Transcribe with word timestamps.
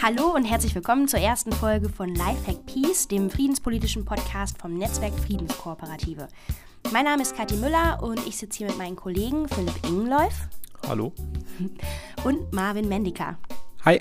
Hallo 0.00 0.32
und 0.32 0.44
herzlich 0.44 0.76
willkommen 0.76 1.08
zur 1.08 1.18
ersten 1.18 1.50
Folge 1.50 1.88
von 1.88 2.14
Lifehack 2.14 2.64
Peace, 2.66 3.08
dem 3.08 3.28
friedenspolitischen 3.28 4.04
Podcast 4.04 4.56
vom 4.56 4.74
Netzwerk 4.74 5.12
Friedenskooperative. 5.12 6.28
Mein 6.92 7.04
Name 7.04 7.22
ist 7.22 7.36
Kathi 7.36 7.56
Müller 7.56 8.00
und 8.00 8.24
ich 8.24 8.36
sitze 8.36 8.58
hier 8.58 8.68
mit 8.68 8.78
meinen 8.78 8.94
Kollegen 8.94 9.48
Philipp 9.48 9.74
Ingenläuf. 9.84 10.48
Hallo. 10.86 11.12
Und 12.22 12.52
Marvin 12.52 12.88
Mendika. 12.88 13.38
Hi. 13.84 14.00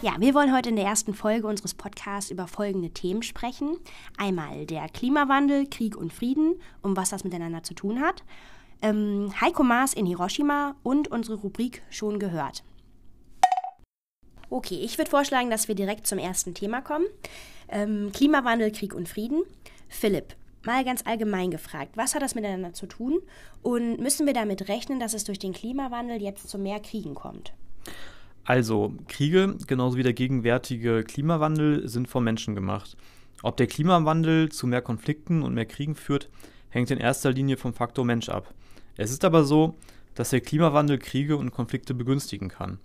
Ja, 0.00 0.14
wir 0.18 0.32
wollen 0.32 0.56
heute 0.56 0.70
in 0.70 0.76
der 0.76 0.86
ersten 0.86 1.12
Folge 1.12 1.46
unseres 1.46 1.74
Podcasts 1.74 2.30
über 2.30 2.46
folgende 2.46 2.88
Themen 2.88 3.22
sprechen. 3.22 3.76
Einmal 4.16 4.64
der 4.64 4.88
Klimawandel, 4.88 5.66
Krieg 5.68 5.94
und 5.94 6.10
Frieden, 6.10 6.54
um 6.80 6.96
was 6.96 7.10
das 7.10 7.22
miteinander 7.22 7.62
zu 7.62 7.74
tun 7.74 8.00
hat. 8.00 8.24
Ähm, 8.80 9.30
Heiko 9.42 9.62
Maas 9.62 9.92
in 9.92 10.06
Hiroshima 10.06 10.74
und 10.82 11.08
unsere 11.08 11.36
Rubrik 11.36 11.82
Schon 11.90 12.18
gehört. 12.18 12.64
Okay, 14.52 14.78
ich 14.84 14.98
würde 14.98 15.10
vorschlagen, 15.10 15.48
dass 15.48 15.66
wir 15.66 15.74
direkt 15.74 16.06
zum 16.06 16.18
ersten 16.18 16.52
Thema 16.52 16.82
kommen. 16.82 17.06
Ähm, 17.70 18.10
Klimawandel, 18.12 18.70
Krieg 18.70 18.94
und 18.94 19.08
Frieden. 19.08 19.44
Philipp, 19.88 20.34
mal 20.62 20.84
ganz 20.84 21.06
allgemein 21.06 21.50
gefragt, 21.50 21.96
was 21.96 22.14
hat 22.14 22.20
das 22.20 22.34
miteinander 22.34 22.74
zu 22.74 22.84
tun 22.84 23.20
und 23.62 23.98
müssen 23.98 24.26
wir 24.26 24.34
damit 24.34 24.68
rechnen, 24.68 25.00
dass 25.00 25.14
es 25.14 25.24
durch 25.24 25.38
den 25.38 25.54
Klimawandel 25.54 26.20
jetzt 26.20 26.50
zu 26.50 26.58
mehr 26.58 26.80
Kriegen 26.80 27.14
kommt? 27.14 27.54
Also, 28.44 28.92
Kriege, 29.08 29.56
genauso 29.66 29.96
wie 29.96 30.02
der 30.02 30.12
gegenwärtige 30.12 31.02
Klimawandel, 31.02 31.88
sind 31.88 32.08
vom 32.08 32.22
Menschen 32.22 32.54
gemacht. 32.54 32.94
Ob 33.42 33.56
der 33.56 33.68
Klimawandel 33.68 34.50
zu 34.50 34.66
mehr 34.66 34.82
Konflikten 34.82 35.42
und 35.42 35.54
mehr 35.54 35.64
Kriegen 35.64 35.94
führt, 35.94 36.28
hängt 36.68 36.90
in 36.90 36.98
erster 36.98 37.32
Linie 37.32 37.56
vom 37.56 37.72
Faktor 37.72 38.04
Mensch 38.04 38.28
ab. 38.28 38.52
Es 38.98 39.10
ist 39.10 39.24
aber 39.24 39.44
so, 39.44 39.76
dass 40.14 40.28
der 40.28 40.42
Klimawandel 40.42 40.98
Kriege 40.98 41.38
und 41.38 41.52
Konflikte 41.52 41.94
begünstigen 41.94 42.50
kann. 42.50 42.78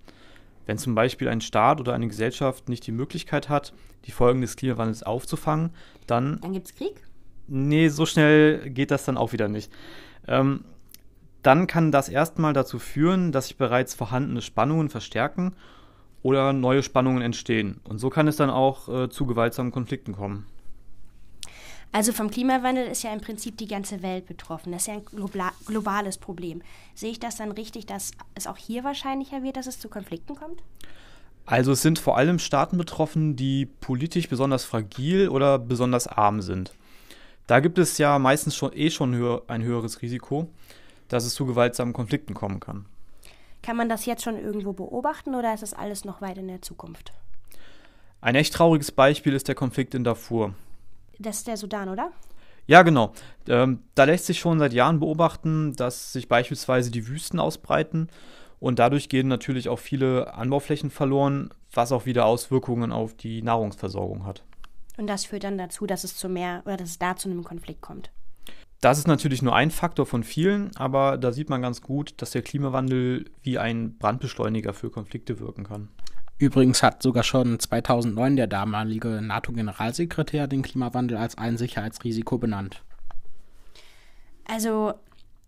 Wenn 0.68 0.78
zum 0.78 0.94
Beispiel 0.94 1.30
ein 1.30 1.42
Staat 1.42 1.80
oder 1.80 1.94
eine 1.94 2.08
Gesellschaft 2.08 2.70
nicht 2.70 2.86
die 2.86 2.92
Möglichkeit 2.92 3.50
hat, 3.50 3.74
die 4.06 4.12
Folgen 4.12 4.42
des 4.42 4.56
Klimawandels 4.56 5.02
aufzufangen, 5.02 5.72
dann. 6.06 6.40
Dann 6.42 6.54
gibt 6.54 6.68
es 6.68 6.76
Krieg? 6.76 7.02
Nee, 7.48 7.88
so 7.88 8.06
schnell 8.06 8.70
geht 8.70 8.92
das 8.92 9.06
dann 9.06 9.18
auch 9.18 9.32
wieder 9.32 9.48
nicht. 9.48 9.72
Ähm, 10.28 10.66
dann 11.42 11.66
kann 11.66 11.92
das 11.94 12.10
erstmal 12.10 12.52
dazu 12.52 12.78
führen, 12.78 13.32
dass 13.32 13.48
sich 13.48 13.58
bereits 13.58 13.96
vorhandene 13.96 14.42
Spannungen 14.42 14.90
verstärken 14.90 15.54
oder 16.22 16.52
neue 16.52 16.84
Spannungen 16.84 17.22
entstehen. 17.22 17.80
Und 17.86 18.00
so 18.00 18.10
kann 18.10 18.28
es 18.28 18.36
dann 18.36 18.50
auch 18.50 18.90
äh, 18.90 19.10
zu 19.10 19.26
gewaltsamen 19.26 19.72
Konflikten 19.72 20.12
kommen. 20.12 20.46
Also 21.92 22.12
vom 22.14 22.30
Klimawandel 22.30 22.86
ist 22.86 23.04
ja 23.04 23.14
im 23.14 23.22
Prinzip 23.22 23.58
die 23.58 23.68
ganze 23.68 24.04
Welt 24.04 24.28
betroffen. 24.28 24.72
Das 24.72 24.84
ist 24.84 24.88
ja 24.88 24.96
ein 24.96 25.52
globales 25.66 26.18
Problem. 26.18 26.62
Sehe 26.94 27.12
ich 27.12 27.20
das 27.20 27.38
dann 27.38 27.52
richtig, 27.52 27.86
dass 27.86 28.12
es 28.36 28.46
auch 28.46 28.58
hier 28.58 28.84
wahrscheinlicher 28.84 29.42
wird, 29.42 29.58
dass 29.58 29.68
es 29.68 29.80
zu 29.80 29.90
Konflikten 29.90 30.36
kommt? 30.36 30.62
Also 31.46 31.72
es 31.72 31.82
sind 31.82 31.98
vor 31.98 32.18
allem 32.18 32.40
Staaten 32.40 32.78
betroffen, 32.78 33.38
die 33.38 33.66
politisch 33.66 34.28
besonders 34.28 34.66
fragil 34.66 35.30
oder 35.30 35.58
besonders 35.58 36.06
arm 36.06 36.42
sind. 36.42 36.74
Da 37.48 37.62
gibt 37.62 37.78
es 37.78 37.98
ja 37.98 38.20
meistens 38.20 38.56
schon 38.56 38.74
eh 38.74 38.90
schon 38.90 39.16
höher, 39.16 39.44
ein 39.48 39.64
höheres 39.64 40.02
Risiko, 40.02 40.50
dass 41.08 41.24
es 41.24 41.34
zu 41.34 41.46
gewaltsamen 41.46 41.94
Konflikten 41.94 42.34
kommen 42.34 42.60
kann. 42.60 42.86
Kann 43.64 43.78
man 43.78 43.88
das 43.88 44.06
jetzt 44.06 44.24
schon 44.24 44.38
irgendwo 44.38 44.74
beobachten 44.74 45.36
oder 45.36 45.54
ist 45.54 45.64
das 45.64 45.74
alles 45.74 46.04
noch 46.04 46.22
weit 46.22 46.38
in 46.38 46.50
der 46.50 46.62
Zukunft? 46.62 47.14
Ein 48.20 48.36
echt 48.36 48.54
trauriges 48.54 48.92
Beispiel 48.92 49.34
ist 49.34 49.48
der 49.48 49.56
Konflikt 49.56 49.96
in 49.96 50.04
Darfur. 50.04 50.54
Das 51.20 51.38
ist 51.38 51.48
der 51.48 51.58
Sudan, 51.58 51.90
oder? 51.90 52.12
Ja, 52.68 52.82
genau. 52.84 53.14
Ähm, 53.48 53.84
da 53.96 54.04
lässt 54.04 54.26
sich 54.26 54.40
schon 54.40 54.60
seit 54.60 54.74
Jahren 54.74 55.00
beobachten, 55.00 55.74
dass 55.76 56.12
sich 56.14 56.28
beispielsweise 56.28 56.92
die 56.92 57.08
Wüsten 57.08 57.40
ausbreiten 57.40 58.10
und 58.60 58.80
dadurch 58.80 59.10
gehen 59.10 59.28
natürlich 59.28 59.70
auch 59.70 59.80
viele 59.80 60.34
Anbauflächen 60.34 60.90
verloren, 60.90 61.50
was 61.72 61.92
auch 61.92 62.06
wieder 62.06 62.26
Auswirkungen 62.26 62.92
auf 62.92 63.14
die 63.14 63.42
Nahrungsversorgung 63.42 64.26
hat. 64.26 64.44
Und 64.98 65.08
das 65.08 65.26
führt 65.26 65.44
dann 65.44 65.58
dazu, 65.58 65.86
dass 65.86 66.04
es 66.04 66.18
zu 66.18 66.28
mehr 66.28 66.62
oder 66.66 66.78
dass 66.78 66.90
es 66.90 67.00
da 67.00 67.16
zu 67.16 67.30
einem 67.30 67.44
Konflikt 67.44 67.82
kommt. 67.82 68.12
Das 68.82 68.98
ist 69.00 69.08
natürlich 69.08 69.42
nur 69.42 69.56
ein 69.56 69.72
Faktor 69.72 70.06
von 70.06 70.24
vielen, 70.24 70.76
aber 70.76 71.18
da 71.18 71.32
sieht 71.32 71.50
man 71.50 71.62
ganz 71.62 71.82
gut, 71.82 72.14
dass 72.18 72.32
der 72.32 72.44
Klimawandel 72.44 73.26
wie 73.42 73.58
ein 73.58 73.98
Brandbeschleuniger 73.98 74.74
für 74.74 74.92
Konflikte 74.92 75.40
wirken 75.40 75.64
kann. 75.64 75.90
Übrigens 76.40 76.84
hat 76.84 77.02
sogar 77.02 77.24
schon 77.24 77.60
2009 77.60 78.36
der 78.36 78.48
damalige 78.48 79.22
NATO-Generalsekretär 79.22 80.48
den 80.48 80.62
Klimawandel 80.62 81.18
als 81.18 81.38
ein 81.38 81.58
Sicherheitsrisiko 81.58 82.38
benannt. 82.38 82.84
Also, 84.48 84.94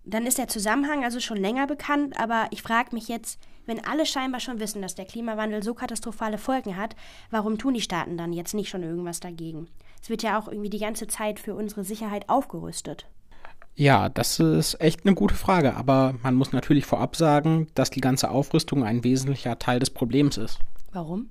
dann 0.03 0.25
ist 0.25 0.39
der 0.39 0.47
Zusammenhang 0.47 1.03
also 1.03 1.19
schon 1.19 1.37
länger 1.37 1.67
bekannt, 1.67 2.19
aber 2.19 2.47
ich 2.49 2.63
frage 2.63 2.95
mich 2.95 3.07
jetzt, 3.07 3.39
wenn 3.67 3.85
alle 3.85 4.07
scheinbar 4.07 4.39
schon 4.39 4.59
wissen, 4.59 4.81
dass 4.81 4.95
der 4.95 5.05
Klimawandel 5.05 5.61
so 5.61 5.75
katastrophale 5.75 6.39
Folgen 6.39 6.75
hat, 6.75 6.95
warum 7.29 7.59
tun 7.59 7.75
die 7.75 7.81
Staaten 7.81 8.17
dann 8.17 8.33
jetzt 8.33 8.55
nicht 8.55 8.69
schon 8.69 8.81
irgendwas 8.81 9.19
dagegen? 9.19 9.67
Es 10.01 10.09
wird 10.09 10.23
ja 10.23 10.39
auch 10.39 10.47
irgendwie 10.47 10.71
die 10.71 10.79
ganze 10.79 11.05
Zeit 11.05 11.39
für 11.39 11.53
unsere 11.53 11.83
Sicherheit 11.83 12.27
aufgerüstet. 12.29 13.05
Ja, 13.75 14.09
das 14.09 14.39
ist 14.39 14.81
echt 14.81 15.05
eine 15.05 15.13
gute 15.13 15.35
Frage, 15.35 15.75
aber 15.75 16.15
man 16.23 16.33
muss 16.33 16.51
natürlich 16.51 16.85
vorab 16.85 17.15
sagen, 17.15 17.67
dass 17.75 17.91
die 17.91 18.01
ganze 18.01 18.31
Aufrüstung 18.31 18.83
ein 18.83 19.03
wesentlicher 19.03 19.59
Teil 19.59 19.79
des 19.79 19.91
Problems 19.91 20.37
ist. 20.37 20.59
Warum? 20.91 21.29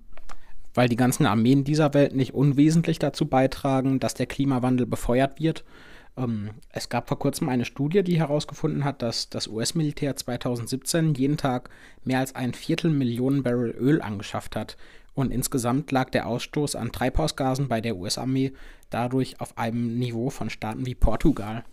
Weil 0.75 0.89
die 0.89 0.97
ganzen 0.97 1.27
Armeen 1.27 1.65
dieser 1.65 1.95
Welt 1.95 2.15
nicht 2.15 2.35
unwesentlich 2.35 2.99
dazu 2.99 3.27
beitragen, 3.27 3.99
dass 4.01 4.15
der 4.15 4.27
Klimawandel 4.27 4.87
befeuert 4.87 5.41
wird. 5.41 5.65
Ähm, 6.17 6.51
es 6.71 6.89
gab 6.89 7.09
vor 7.09 7.19
kurzem 7.19 7.49
eine 7.49 7.65
Studie, 7.65 8.03
die 8.03 8.19
herausgefunden 8.19 8.85
hat, 8.85 9.03
dass 9.03 9.31
das 9.31 9.49
US-Militär 9.49 10.15
2017 10.17 11.15
jeden 11.15 11.37
Tag 11.37 11.71
mehr 12.05 12.21
als 12.21 12.35
ein 12.35 12.55
Viertel 12.55 12.91
Millionen 12.91 13.43
Barrel 13.43 13.71
Öl 13.71 14.01
angeschafft 14.01 14.57
hat. 14.57 14.77
Und 15.15 15.33
insgesamt 15.33 15.91
lag 15.91 16.11
der 16.11 16.29
Ausstoß 16.29 16.77
an 16.77 16.93
Treibhausgasen 16.93 17.67
bei 17.67 17.81
der 17.81 17.97
US-Armee 17.97 18.53
dadurch 18.91 19.41
auf 19.41 19.59
einem 19.59 19.99
Niveau 19.99 20.31
von 20.31 20.49
Staaten 20.49 20.87
wie 20.87 20.95
Portugal. 20.95 21.65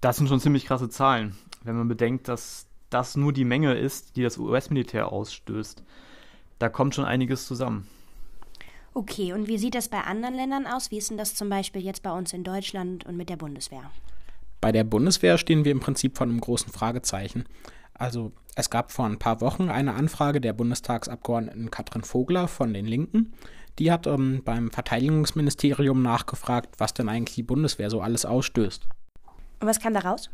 Das 0.00 0.16
sind 0.16 0.28
schon 0.28 0.40
ziemlich 0.40 0.66
krasse 0.66 0.88
Zahlen, 0.88 1.36
wenn 1.62 1.76
man 1.76 1.88
bedenkt, 1.88 2.28
dass 2.28 2.66
das 2.90 3.16
nur 3.16 3.32
die 3.32 3.44
Menge 3.44 3.74
ist, 3.74 4.16
die 4.16 4.22
das 4.22 4.38
US-Militär 4.38 5.12
ausstößt 5.12 5.84
da 6.58 6.68
kommt 6.68 6.94
schon 6.94 7.04
einiges 7.04 7.46
zusammen. 7.46 7.86
Okay, 8.94 9.32
und 9.34 9.46
wie 9.46 9.58
sieht 9.58 9.74
das 9.74 9.88
bei 9.88 10.00
anderen 10.00 10.34
Ländern 10.34 10.66
aus? 10.66 10.90
Wie 10.90 10.96
ist 10.96 11.10
denn 11.10 11.18
das 11.18 11.34
zum 11.34 11.50
Beispiel 11.50 11.82
jetzt 11.82 12.02
bei 12.02 12.10
uns 12.10 12.32
in 12.32 12.44
Deutschland 12.44 13.04
und 13.04 13.16
mit 13.16 13.28
der 13.28 13.36
Bundeswehr? 13.36 13.90
Bei 14.62 14.72
der 14.72 14.84
Bundeswehr 14.84 15.36
stehen 15.36 15.64
wir 15.64 15.72
im 15.72 15.80
Prinzip 15.80 16.16
vor 16.16 16.26
einem 16.26 16.40
großen 16.40 16.72
Fragezeichen. 16.72 17.44
Also 17.92 18.32
es 18.54 18.70
gab 18.70 18.92
vor 18.92 19.04
ein 19.04 19.18
paar 19.18 19.42
Wochen 19.42 19.68
eine 19.68 19.94
Anfrage 19.94 20.40
der 20.40 20.54
Bundestagsabgeordneten 20.54 21.70
Katrin 21.70 22.04
Vogler 22.04 22.48
von 22.48 22.72
den 22.72 22.86
Linken. 22.86 23.34
Die 23.78 23.92
hat 23.92 24.06
ähm, 24.06 24.40
beim 24.44 24.70
Verteidigungsministerium 24.70 26.00
nachgefragt, 26.00 26.76
was 26.78 26.94
denn 26.94 27.10
eigentlich 27.10 27.34
die 27.34 27.42
Bundeswehr 27.42 27.90
so 27.90 28.00
alles 28.00 28.24
ausstößt. 28.24 28.88
Und 29.60 29.66
was 29.66 29.80
kam 29.80 29.92
da 29.92 30.00
raus? 30.00 30.30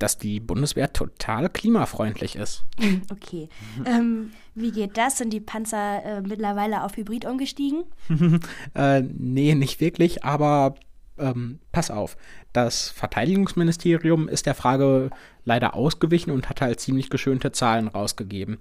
Dass 0.00 0.18
die 0.18 0.40
Bundeswehr 0.40 0.92
total 0.92 1.48
klimafreundlich 1.48 2.34
ist. 2.36 2.64
Okay. 3.10 3.48
Ähm, 3.84 4.32
wie 4.54 4.72
geht 4.72 4.96
das? 4.96 5.18
Sind 5.18 5.32
die 5.32 5.40
Panzer 5.40 6.02
äh, 6.04 6.20
mittlerweile 6.22 6.82
auf 6.82 6.96
Hybrid 6.96 7.24
umgestiegen? 7.24 7.84
äh, 8.74 9.02
nee, 9.02 9.54
nicht 9.54 9.80
wirklich, 9.80 10.24
aber 10.24 10.74
ähm, 11.18 11.60
pass 11.70 11.90
auf. 11.90 12.16
Das 12.52 12.88
Verteidigungsministerium 12.88 14.28
ist 14.28 14.46
der 14.46 14.54
Frage 14.54 15.10
leider 15.44 15.74
ausgewichen 15.74 16.30
und 16.30 16.48
hat 16.48 16.60
halt 16.60 16.80
ziemlich 16.80 17.10
geschönte 17.10 17.52
Zahlen 17.52 17.88
rausgegeben. 17.88 18.58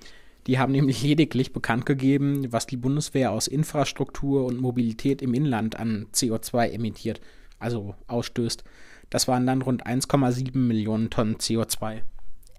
Die 0.47 0.59
haben 0.59 0.71
nämlich 0.71 1.01
lediglich 1.03 1.53
bekannt 1.53 1.85
gegeben, 1.85 2.51
was 2.51 2.67
die 2.67 2.77
Bundeswehr 2.77 3.31
aus 3.31 3.47
Infrastruktur 3.47 4.45
und 4.45 4.59
Mobilität 4.59 5.21
im 5.21 5.33
Inland 5.33 5.77
an 5.77 6.07
CO2 6.13 6.69
emittiert, 6.71 7.21
also 7.59 7.95
ausstößt. 8.07 8.63
Das 9.09 9.27
waren 9.27 9.45
dann 9.45 9.61
rund 9.61 9.85
1,7 9.85 10.57
Millionen 10.57 11.09
Tonnen 11.09 11.35
CO2. 11.35 12.01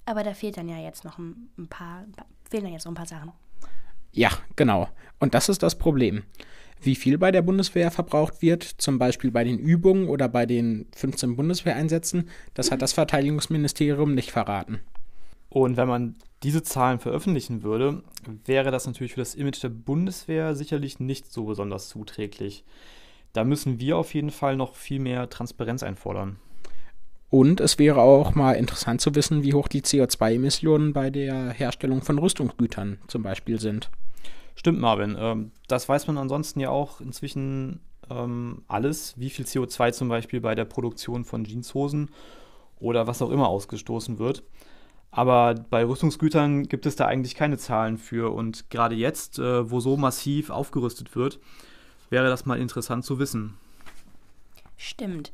Aber 0.07 0.25
da 0.25 0.35
fehlt 0.35 0.57
dann 0.57 0.69
ja 0.69 0.79
jetzt 0.79 1.05
noch 1.05 1.19
ein, 1.19 1.51
ein 1.59 1.69
paar, 1.69 2.05
fehlen 2.49 2.65
dann 2.65 2.73
jetzt 2.73 2.85
noch 2.85 2.93
ein 2.93 2.97
paar 2.97 3.07
Sachen. 3.07 3.33
Ja, 4.13 4.31
genau. 4.57 4.89
Und 5.19 5.35
das 5.35 5.49
ist 5.49 5.63
das 5.63 5.79
Problem. 5.79 6.25
Wie 6.83 6.95
viel 6.95 7.19
bei 7.19 7.31
der 7.31 7.43
Bundeswehr 7.43 7.91
verbraucht 7.91 8.41
wird, 8.41 8.63
zum 8.65 8.99
Beispiel 8.99 9.31
bei 9.31 9.45
den 9.45 9.59
Übungen 9.59 10.09
oder 10.09 10.29
bei 10.29 10.47
den 10.47 10.87
15 10.97 11.37
Bundeswehreinsätzen, 11.37 12.29
das 12.55 12.71
hat 12.71 12.81
das 12.81 12.95
Verteidigungsministerium 12.95 14.15
nicht 14.15 14.33
verraten. 14.33 14.81
Und 15.51 15.77
wenn 15.77 15.89
man 15.89 16.15
diese 16.43 16.63
Zahlen 16.63 16.99
veröffentlichen 16.99 17.63
würde, 17.63 18.03
wäre 18.47 18.71
das 18.71 18.87
natürlich 18.87 19.13
für 19.13 19.21
das 19.21 19.35
Image 19.35 19.63
der 19.63 19.69
Bundeswehr 19.69 20.55
sicherlich 20.55 21.01
nicht 21.01 21.31
so 21.31 21.45
besonders 21.45 21.89
zuträglich. 21.89 22.65
Da 23.33 23.45
müssen 23.45 23.81
wir 23.81 23.97
auf 23.97 24.15
jeden 24.15 24.31
Fall 24.31 24.57
noch 24.57 24.75
viel 24.75 24.99
mehr 24.99 25.31
Transparenz 25.31 25.83
einfordern. 25.83 26.37
Und 27.29 27.61
es 27.61 27.79
wäre 27.79 28.01
auch 28.01 28.35
mal 28.35 28.55
interessant 28.55 29.01
zu 29.01 29.15
wissen, 29.15 29.45
wie 29.45 29.55
hoch 29.55 29.69
die 29.69 29.83
CO2-Emissionen 29.83 30.93
bei 30.93 31.11
der 31.11 31.51
Herstellung 31.51 32.03
von 32.03 32.19
Rüstungsgütern 32.19 32.99
zum 33.07 33.23
Beispiel 33.23 33.61
sind. 33.61 33.89
Stimmt, 34.57 34.81
Marvin. 34.81 35.17
Ähm, 35.19 35.53
das 35.69 35.89
weiß 35.89 36.09
man 36.09 36.19
ansonsten 36.19 36.59
ja 36.59 36.71
auch 36.71 37.01
inzwischen 37.01 37.81
ähm, 38.11 38.63
alles, 38.67 39.15
wie 39.17 39.31
viel 39.31 39.45
CO2 39.45 39.93
zum 39.93 40.09
Beispiel 40.09 40.41
bei 40.41 40.57
der 40.57 40.65
Produktion 40.65 41.25
von 41.25 41.45
Jeanshosen 41.45 42.11
oder 42.81 43.07
was 43.07 43.23
auch 43.23 43.31
immer 43.31 43.49
ausgestoßen 43.49 44.19
wird. 44.19 44.43
Aber 45.13 45.55
bei 45.55 45.85
Rüstungsgütern 45.85 46.69
gibt 46.69 46.87
es 46.87 46.97
da 46.97 47.07
eigentlich 47.07 47.35
keine 47.35 47.59
Zahlen 47.59 47.97
für. 47.97 48.33
Und 48.33 48.71
gerade 48.71 48.97
jetzt, 48.97 49.39
äh, 49.39 49.71
wo 49.71 49.79
so 49.81 49.97
massiv 49.97 50.51
aufgerüstet 50.51 51.15
wird, 51.15 51.39
wäre 52.11 52.29
das 52.29 52.45
mal 52.45 52.59
interessant 52.59 53.05
zu 53.05 53.19
wissen. 53.19 53.57
Stimmt. 54.77 55.33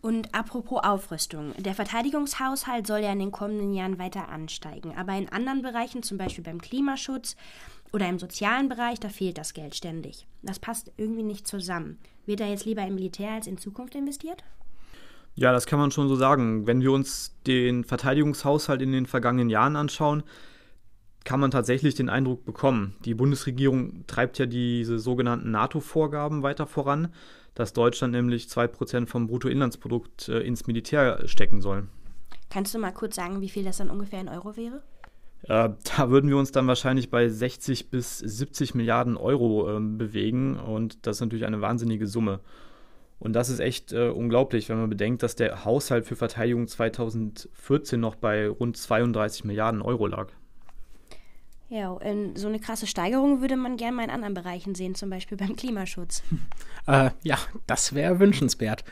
Und 0.00 0.32
apropos 0.32 0.84
Aufrüstung, 0.84 1.54
der 1.58 1.74
Verteidigungshaushalt 1.74 2.86
soll 2.86 3.00
ja 3.00 3.12
in 3.12 3.18
den 3.18 3.32
kommenden 3.32 3.74
Jahren 3.74 3.98
weiter 3.98 4.28
ansteigen. 4.28 4.96
Aber 4.96 5.14
in 5.14 5.28
anderen 5.28 5.62
Bereichen, 5.62 6.04
zum 6.04 6.18
Beispiel 6.18 6.44
beim 6.44 6.60
Klimaschutz 6.60 7.34
oder 7.92 8.08
im 8.08 8.18
sozialen 8.18 8.68
Bereich, 8.68 9.00
da 9.00 9.08
fehlt 9.08 9.38
das 9.38 9.54
Geld 9.54 9.74
ständig. 9.74 10.26
Das 10.42 10.60
passt 10.60 10.92
irgendwie 10.96 11.24
nicht 11.24 11.48
zusammen. 11.48 11.98
Wird 12.26 12.40
da 12.40 12.46
jetzt 12.46 12.64
lieber 12.64 12.82
im 12.86 12.94
Militär 12.94 13.32
als 13.32 13.48
in 13.48 13.58
Zukunft 13.58 13.96
investiert? 13.96 14.44
Ja, 15.34 15.52
das 15.52 15.66
kann 15.66 15.78
man 15.78 15.90
schon 15.90 16.08
so 16.08 16.16
sagen. 16.16 16.66
Wenn 16.66 16.80
wir 16.80 16.92
uns 16.92 17.34
den 17.46 17.84
Verteidigungshaushalt 17.84 18.82
in 18.82 18.92
den 18.92 19.06
vergangenen 19.06 19.50
Jahren 19.50 19.76
anschauen, 19.76 20.22
kann 21.28 21.40
man 21.40 21.50
tatsächlich 21.50 21.94
den 21.94 22.08
Eindruck 22.08 22.46
bekommen. 22.46 22.94
Die 23.04 23.12
Bundesregierung 23.12 24.06
treibt 24.06 24.38
ja 24.38 24.46
diese 24.46 24.98
sogenannten 24.98 25.50
NATO-Vorgaben 25.50 26.42
weiter 26.42 26.66
voran, 26.66 27.08
dass 27.54 27.74
Deutschland 27.74 28.14
nämlich 28.14 28.46
2% 28.46 29.06
vom 29.06 29.26
Bruttoinlandsprodukt 29.26 30.30
äh, 30.30 30.38
ins 30.40 30.66
Militär 30.66 31.28
stecken 31.28 31.60
soll. 31.60 31.86
Kannst 32.48 32.74
du 32.74 32.78
mal 32.78 32.92
kurz 32.92 33.16
sagen, 33.16 33.42
wie 33.42 33.50
viel 33.50 33.62
das 33.62 33.76
dann 33.76 33.90
ungefähr 33.90 34.22
in 34.22 34.30
Euro 34.30 34.56
wäre? 34.56 34.82
Äh, 35.42 35.68
da 35.98 36.08
würden 36.08 36.30
wir 36.30 36.38
uns 36.38 36.50
dann 36.50 36.66
wahrscheinlich 36.66 37.10
bei 37.10 37.28
60 37.28 37.90
bis 37.90 38.20
70 38.20 38.74
Milliarden 38.74 39.18
Euro 39.18 39.76
äh, 39.76 39.80
bewegen 39.80 40.58
und 40.58 41.06
das 41.06 41.18
ist 41.18 41.20
natürlich 41.20 41.44
eine 41.44 41.60
wahnsinnige 41.60 42.06
Summe. 42.06 42.40
Und 43.18 43.34
das 43.34 43.50
ist 43.50 43.60
echt 43.60 43.92
äh, 43.92 44.08
unglaublich, 44.08 44.70
wenn 44.70 44.80
man 44.80 44.88
bedenkt, 44.88 45.22
dass 45.22 45.36
der 45.36 45.66
Haushalt 45.66 46.06
für 46.06 46.16
Verteidigung 46.16 46.68
2014 46.68 48.00
noch 48.00 48.14
bei 48.14 48.48
rund 48.48 48.78
32 48.78 49.44
Milliarden 49.44 49.82
Euro 49.82 50.06
lag. 50.06 50.28
Ja, 51.70 51.98
so 52.34 52.48
eine 52.48 52.60
krasse 52.60 52.86
Steigerung 52.86 53.42
würde 53.42 53.56
man 53.56 53.76
gerne 53.76 53.96
mal 53.96 54.04
in 54.04 54.10
anderen 54.10 54.34
Bereichen 54.34 54.74
sehen, 54.74 54.94
zum 54.94 55.10
Beispiel 55.10 55.36
beim 55.36 55.56
Klimaschutz. 55.56 56.22
Äh, 56.86 57.10
ja, 57.22 57.36
das 57.66 57.94
wäre 57.94 58.18
wünschenswert. 58.18 58.82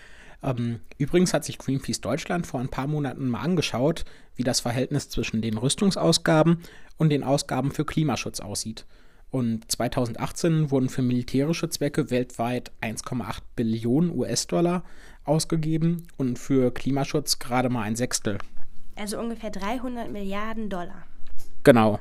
Ähm, 0.43 0.81
übrigens 0.99 1.33
hat 1.33 1.47
sich 1.47 1.57
Greenpeace 1.57 2.03
Deutschland 2.03 2.47
vor 2.47 2.61
ein 2.61 2.69
paar 2.69 2.87
Monaten 2.87 3.31
mal 3.31 3.41
angeschaut, 3.41 4.05
wie 4.35 4.45
das 4.45 4.61
Verhältnis 4.61 5.09
zwischen 5.09 5.41
den 5.41 5.57
Rüstungsausgaben 5.57 6.59
und 6.99 7.09
den 7.09 7.25
Ausgaben 7.25 7.71
für 7.71 7.87
Klimaschutz 7.87 8.41
aussieht. 8.41 8.85
Und 9.31 9.71
2018 9.71 10.71
wurden 10.71 10.91
für 10.91 11.01
militärische 11.03 11.71
Zwecke 11.71 12.11
weltweit 12.11 12.71
1,8 12.83 13.41
Billionen 13.57 14.17
US-Dollar 14.17 14.85
ausgegeben 15.25 16.07
und 16.17 16.39
für 16.39 16.71
Klimaschutz 16.71 17.39
gerade 17.39 17.71
mal 17.71 17.83
ein 17.83 17.97
Sechstel. 17.97 18.39
Also 18.95 19.19
ungefähr 19.19 19.51
300 19.51 20.11
Milliarden 20.11 20.69
Dollar. 20.69 21.07
Genau. 21.65 21.99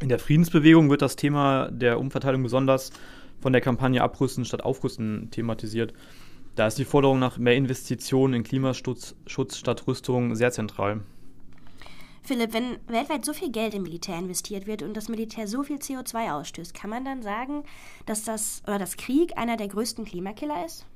In 0.00 0.10
der 0.10 0.18
Friedensbewegung 0.18 0.90
wird 0.90 1.00
das 1.00 1.16
Thema 1.16 1.70
der 1.70 1.98
Umverteilung 1.98 2.42
besonders 2.42 2.90
von 3.40 3.52
der 3.52 3.62
Kampagne 3.62 4.02
Abrüsten 4.02 4.44
statt 4.44 4.62
Aufrüsten 4.62 5.30
thematisiert. 5.30 5.94
Da 6.54 6.66
ist 6.66 6.78
die 6.78 6.84
Forderung 6.84 7.18
nach 7.18 7.38
mehr 7.38 7.54
Investitionen 7.54 8.34
in 8.34 8.42
Klimaschutz 8.42 9.14
Schutz 9.26 9.56
statt 9.56 9.86
Rüstung 9.86 10.34
sehr 10.34 10.52
zentral. 10.52 11.00
Philipp, 12.22 12.52
wenn 12.52 12.78
weltweit 12.88 13.24
so 13.24 13.32
viel 13.32 13.50
Geld 13.50 13.72
im 13.72 13.84
Militär 13.84 14.18
investiert 14.18 14.66
wird 14.66 14.82
und 14.82 14.96
das 14.96 15.08
Militär 15.08 15.46
so 15.46 15.62
viel 15.62 15.76
CO2 15.76 16.32
ausstößt, 16.32 16.74
kann 16.74 16.90
man 16.90 17.04
dann 17.04 17.22
sagen, 17.22 17.62
dass 18.04 18.24
das 18.24 18.62
oder 18.66 18.78
das 18.78 18.96
Krieg 18.96 19.38
einer 19.38 19.56
der 19.56 19.68
größten 19.68 20.04
Klimakiller 20.04 20.66
ist? 20.66 20.86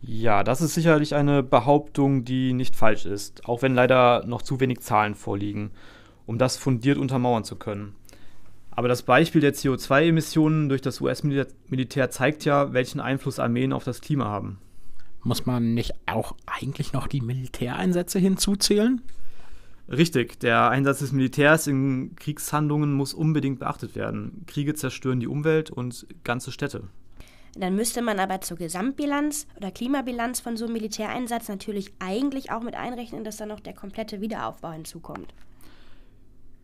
Ja, 0.00 0.42
das 0.42 0.60
ist 0.60 0.74
sicherlich 0.74 1.14
eine 1.14 1.42
Behauptung, 1.42 2.24
die 2.24 2.52
nicht 2.52 2.74
falsch 2.74 3.04
ist, 3.04 3.46
auch 3.46 3.62
wenn 3.62 3.74
leider 3.74 4.24
noch 4.26 4.42
zu 4.42 4.58
wenig 4.58 4.80
Zahlen 4.80 5.14
vorliegen, 5.14 5.70
um 6.24 6.38
das 6.38 6.56
fundiert 6.56 6.98
untermauern 6.98 7.44
zu 7.44 7.56
können. 7.56 7.94
Aber 8.78 8.86
das 8.86 9.02
Beispiel 9.02 9.40
der 9.40 9.54
CO2-Emissionen 9.54 10.68
durch 10.68 10.80
das 10.80 11.00
US-Militär 11.00 12.12
zeigt 12.12 12.44
ja, 12.44 12.72
welchen 12.72 13.00
Einfluss 13.00 13.40
Armeen 13.40 13.72
auf 13.72 13.82
das 13.82 14.00
Klima 14.00 14.26
haben. 14.26 14.60
Muss 15.24 15.46
man 15.46 15.74
nicht 15.74 15.94
auch 16.06 16.36
eigentlich 16.46 16.92
noch 16.92 17.08
die 17.08 17.20
Militäreinsätze 17.20 18.20
hinzuzählen? 18.20 19.02
Richtig, 19.88 20.38
der 20.38 20.70
Einsatz 20.70 21.00
des 21.00 21.10
Militärs 21.10 21.66
in 21.66 22.14
Kriegshandlungen 22.14 22.92
muss 22.92 23.14
unbedingt 23.14 23.58
beachtet 23.58 23.96
werden. 23.96 24.44
Kriege 24.46 24.74
zerstören 24.74 25.18
die 25.18 25.26
Umwelt 25.26 25.70
und 25.72 26.06
ganze 26.22 26.52
Städte. 26.52 26.84
Dann 27.56 27.74
müsste 27.74 28.00
man 28.00 28.20
aber 28.20 28.42
zur 28.42 28.58
Gesamtbilanz 28.58 29.48
oder 29.56 29.72
Klimabilanz 29.72 30.38
von 30.38 30.56
so 30.56 30.66
einem 30.66 30.74
Militäreinsatz 30.74 31.48
natürlich 31.48 31.92
eigentlich 31.98 32.52
auch 32.52 32.62
mit 32.62 32.76
einrechnen, 32.76 33.24
dass 33.24 33.38
da 33.38 33.46
noch 33.46 33.58
der 33.58 33.74
komplette 33.74 34.20
Wiederaufbau 34.20 34.70
hinzukommt. 34.70 35.34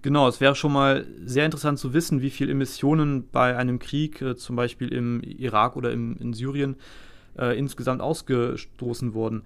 Genau, 0.05 0.29
es 0.29 0.39
wäre 0.39 0.55
schon 0.55 0.75
mal 0.75 1.07
sehr 1.25 1.47
interessant 1.47 1.79
zu 1.79 1.95
wissen, 1.95 2.21
wie 2.21 2.29
viel 2.29 2.51
Emissionen 2.51 3.27
bei 3.31 3.57
einem 3.57 3.79
Krieg, 3.79 4.21
äh, 4.21 4.37
zum 4.37 4.55
Beispiel 4.55 4.93
im 4.93 5.23
Irak 5.23 5.77
oder 5.77 5.93
im, 5.93 6.19
in 6.19 6.35
Syrien, 6.35 6.77
äh, 7.39 7.59
insgesamt 7.59 8.03
ausgestoßen 8.03 9.15
wurden. 9.15 9.45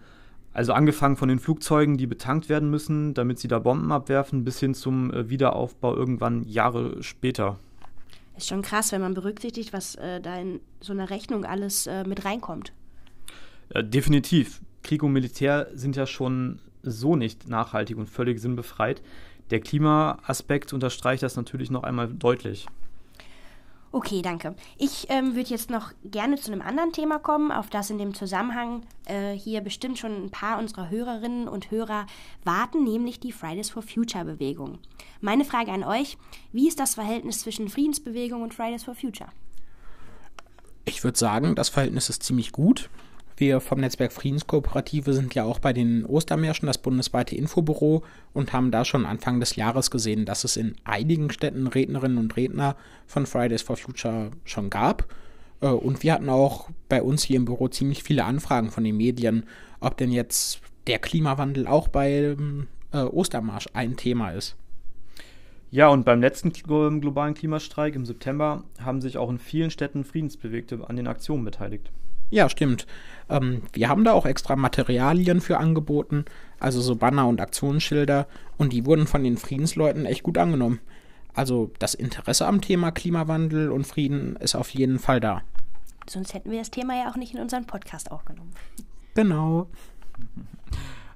Also 0.52 0.72
angefangen 0.72 1.14
von 1.14 1.28
den 1.28 1.38
Flugzeugen, 1.38 1.96
die 1.96 2.08
betankt 2.08 2.49
werden 2.49 2.70
müssen, 2.70 3.14
damit 3.14 3.38
sie 3.38 3.46
da 3.46 3.60
Bomben 3.60 3.93
abwerfen, 3.93 4.43
bis 4.43 4.58
hin 4.58 4.75
zum 4.75 5.12
äh, 5.12 5.31
Wiederaufbau 5.31 5.94
irgendwann 5.94 6.43
Jahre 6.43 7.05
später. 7.05 7.60
Ist 8.37 8.49
schon 8.49 8.62
krass, 8.62 8.90
wenn 8.90 9.00
man 9.00 9.14
berücksichtigt, 9.14 9.72
was 9.72 9.94
äh, 9.94 10.20
da 10.20 10.40
in 10.40 10.58
so 10.81 10.93
einer 10.93 11.08
Rechnung 11.08 11.44
alles 11.44 11.87
äh, 11.87 12.02
mit 12.02 12.25
reinkommt. 12.25 12.72
Äh, 13.69 13.84
definitiv. 13.84 14.60
Krieg 14.82 15.05
und 15.05 15.12
Militär 15.12 15.69
sind 15.72 15.94
ja 15.94 16.05
schon 16.05 16.58
so 16.82 17.14
nicht 17.14 17.49
nachhaltig 17.49 17.96
und 17.96 18.08
völlig 18.08 18.40
sinnbefreit. 18.40 19.02
Der 19.50 19.61
Klimaaspekt 19.61 20.73
unterstreicht 20.73 21.23
das 21.23 21.37
natürlich 21.37 21.71
noch 21.71 21.83
einmal 21.83 22.09
deutlich. 22.09 22.67
Okay, 23.91 24.21
danke. 24.21 24.55
Ich 24.77 25.06
ähm, 25.09 25.35
würde 25.35 25.49
jetzt 25.49 25.71
noch 25.71 25.93
gerne 26.05 26.37
zu 26.37 26.53
einem 26.53 26.61
anderen 26.61 26.93
Thema 26.93 27.19
kommen, 27.19 27.50
auf 27.50 27.71
das 27.71 27.89
in 27.89 27.97
dem 27.97 28.12
Zusammenhang 28.12 28.83
äh, 29.06 29.33
hier 29.33 29.62
bestimmt 29.62 29.99
schon 29.99 30.25
ein 30.25 30.31
paar 30.31 30.59
unserer 30.59 30.91
Hörerinnen 30.91 31.49
und 31.49 31.71
Hörer 31.71 32.06
warten, 32.45 32.85
nämlich 32.85 33.19
die 33.19 33.33
Fridays 33.33 33.71
for 33.71 33.83
Future 33.83 34.27
Bewegung. 34.27 34.79
Meine 35.23 35.47
Frage 35.47 35.73
an 35.73 35.85
euch, 35.85 36.19
wie 36.53 36.69
ist 36.69 36.81
das 36.81 36.97
Verhältnis 36.97 37.41
zwischen 37.41 37.71
Friedensbewegung 37.71 38.43
und 38.43 38.53
Fridays 38.53 38.85
for 38.85 38.94
Future? 38.94 39.31
Ich 40.85 41.03
würde 41.03 41.19
sagen, 41.19 41.55
das 41.55 41.71
Verhältnis 41.71 42.11
ist 42.11 42.23
ziemlich 42.23 42.53
gut. 42.53 42.91
Wir 43.38 43.61
vom 43.61 43.79
Netzwerk 43.79 44.12
Friedenskooperative 44.12 45.12
sind 45.12 45.32
ja 45.37 45.44
auch 45.44 45.61
bei 45.61 45.73
den 45.73 46.05
Ostermärschen 46.05 46.67
das 46.67 46.79
bundesweite 46.79 47.37
Infobüro 47.37 48.02
und 48.32 48.52
haben 48.52 48.73
da 48.73 48.85
schon 48.85 49.06
Anfang 49.06 49.38
des 49.38 49.55
Jahres 49.55 49.93
gesehen, 49.93 50.25
dass 50.25 50.43
es 50.43 50.56
in 50.56 50.75
einigen 50.82 51.31
Städten 51.31 51.69
Rednerinnen 51.69 52.19
und 52.19 52.37
Redner 52.37 52.75
von 53.06 53.26
Fridays 53.26 53.62
for 53.62 53.76
Future 53.76 54.32
schon 54.44 54.70
gab. 54.70 55.06
Äh, 55.61 55.69
und 55.69 56.02
wir 56.02 56.14
hatten 56.14 56.29
auch 56.29 56.69
bei 56.89 57.01
uns 57.01 57.22
hier 57.22 57.36
im 57.36 57.44
Büro 57.44 57.69
ziemlich 57.69 58.03
viele 58.03 58.24
Anfragen 58.24 58.72
von 58.72 58.82
den 58.82 58.96
Medien, 58.96 59.44
ob 59.79 59.96
denn 59.96 60.10
jetzt 60.10 60.60
der 60.89 60.98
Klimawandel 60.98 61.69
auch 61.69 61.86
beim 61.86 62.67
äh, 62.93 63.03
Ostermarsch 63.03 63.69
ein 63.72 63.96
Thema 63.96 64.31
ist. 64.31 64.56
Ja, 65.70 65.86
und 65.89 66.05
beim 66.05 66.20
letzten 66.20 66.51
globalen 66.51 67.34
Klimastreik 67.34 67.94
im 67.94 68.05
September 68.05 68.65
haben 68.81 69.01
sich 69.01 69.17
auch 69.17 69.31
in 69.31 69.39
vielen 69.39 69.70
Städten 69.70 70.03
Friedensbewegte 70.03 70.81
an 70.89 70.96
den 70.96 71.06
Aktionen 71.06 71.44
beteiligt. 71.44 71.93
Ja, 72.31 72.49
stimmt. 72.49 72.87
Ähm, 73.29 73.63
wir 73.73 73.89
haben 73.89 74.05
da 74.05 74.13
auch 74.13 74.27
extra 74.27 74.56
Materialien 74.56 75.41
für 75.41 75.58
angeboten, 75.58 76.25
also 76.61 76.81
so 76.81 76.97
Banner 76.97 77.27
und 77.27 77.41
Aktionsschilder, 77.41 78.27
und 78.56 78.73
die 78.73 78.87
wurden 78.87 79.06
von 79.06 79.23
den 79.23 79.37
Friedensleuten 79.37 80.06
echt 80.06 80.23
gut 80.23 80.39
angenommen. 80.39 80.81
Also 81.35 81.70
das 81.79 81.94
Interesse 81.94 82.47
am 82.47 82.61
Thema 82.61 82.91
Klimawandel 82.91 83.70
und 83.70 83.87
Frieden 83.87 84.37
ist 84.37 84.55
auf 84.55 84.70
jeden 84.70 84.99
Fall 84.99 85.20
da. 85.20 85.43
Sonst 86.08 86.35
hätten 86.35 86.51
wir 86.51 86.58
das 86.58 86.70
Thema 86.70 86.94
ja 86.94 87.11
auch 87.11 87.17
nicht 87.17 87.35
in 87.35 87.41
unseren 87.41 87.67
Podcast 87.67 88.11
aufgenommen. 88.11 88.53
Genau. 89.15 89.69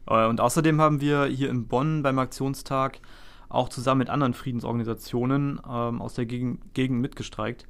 Äh, 0.06 0.26
und 0.26 0.40
außerdem 0.40 0.80
haben 0.80 1.00
wir 1.00 1.24
hier 1.24 1.50
in 1.50 1.66
Bonn 1.66 2.02
beim 2.02 2.18
Aktionstag 2.18 3.00
auch 3.48 3.68
zusammen 3.68 4.00
mit 4.00 4.10
anderen 4.10 4.34
Friedensorganisationen 4.34 5.60
ähm, 5.68 6.00
aus 6.00 6.14
der 6.14 6.26
Gegend, 6.26 6.74
Gegend 6.74 7.00
mitgestreikt 7.00 7.66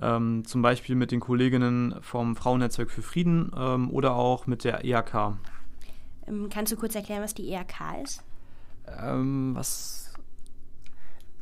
ähm, 0.00 0.44
zum 0.44 0.62
Beispiel 0.62 0.94
mit 0.94 1.10
den 1.10 1.20
Kolleginnen 1.20 1.94
vom 2.00 2.36
Frauennetzwerk 2.36 2.90
für 2.90 3.02
Frieden 3.02 3.52
ähm, 3.56 3.90
oder 3.90 4.14
auch 4.14 4.46
mit 4.46 4.64
der 4.64 4.84
EAK. 4.84 5.34
Ähm, 6.26 6.48
kannst 6.50 6.72
du 6.72 6.76
kurz 6.76 6.94
erklären, 6.94 7.22
was 7.22 7.34
die 7.34 7.48
EAK 7.50 7.74
ist? 8.02 8.22
Ähm, 9.00 9.54
was? 9.54 10.12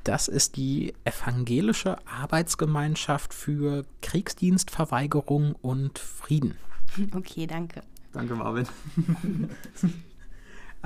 Das 0.05 0.29
ist 0.29 0.57
die 0.57 0.95
evangelische 1.05 1.97
Arbeitsgemeinschaft 2.07 3.35
für 3.35 3.85
Kriegsdienstverweigerung 4.03 5.55
und 5.61 5.99
Frieden. 5.99 6.57
Okay, 7.15 7.47
danke. 7.47 7.83
Danke, 8.13 8.37
Marvin. 8.37 8.67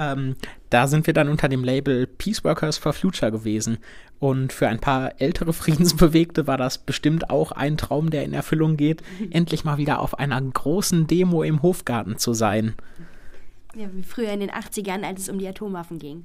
Ähm, 0.01 0.37
da 0.71 0.87
sind 0.87 1.07
wir 1.07 1.13
dann 1.13 1.29
unter 1.29 1.49
dem 1.51 1.63
Label 1.63 2.07
Peace 2.07 2.43
Workers 2.43 2.79
for 2.79 2.95
Future 2.95 3.31
gewesen. 3.31 3.79
Und 4.19 4.53
für 4.53 4.67
ein 4.67 4.81
paar 4.81 5.21
ältere 5.21 5.53
Friedensbewegte 5.53 6.47
war 6.47 6.57
das 6.57 6.79
bestimmt 6.79 7.29
auch 7.29 7.53
ein 7.53 7.77
Traum, 7.77 8.09
der 8.11 8.25
in 8.25 8.33
Erfüllung 8.33 8.79
geht, 8.79 9.03
endlich 9.31 9.65
mal 9.65 9.77
wieder 9.77 10.01
auf 10.01 10.19
einer 10.19 10.41
großen 10.41 11.07
Demo 11.07 11.43
im 11.43 11.63
Hofgarten 11.63 12.17
zu 12.17 12.33
sein. 12.33 12.75
Ja, 13.77 13.87
wie 13.93 14.03
früher 14.03 14.33
in 14.33 14.41
den 14.41 14.51
80ern, 14.51 15.05
als 15.05 15.23
es 15.23 15.29
um 15.29 15.39
die 15.39 15.47
Atomwaffen 15.47 15.99
ging. 15.99 16.25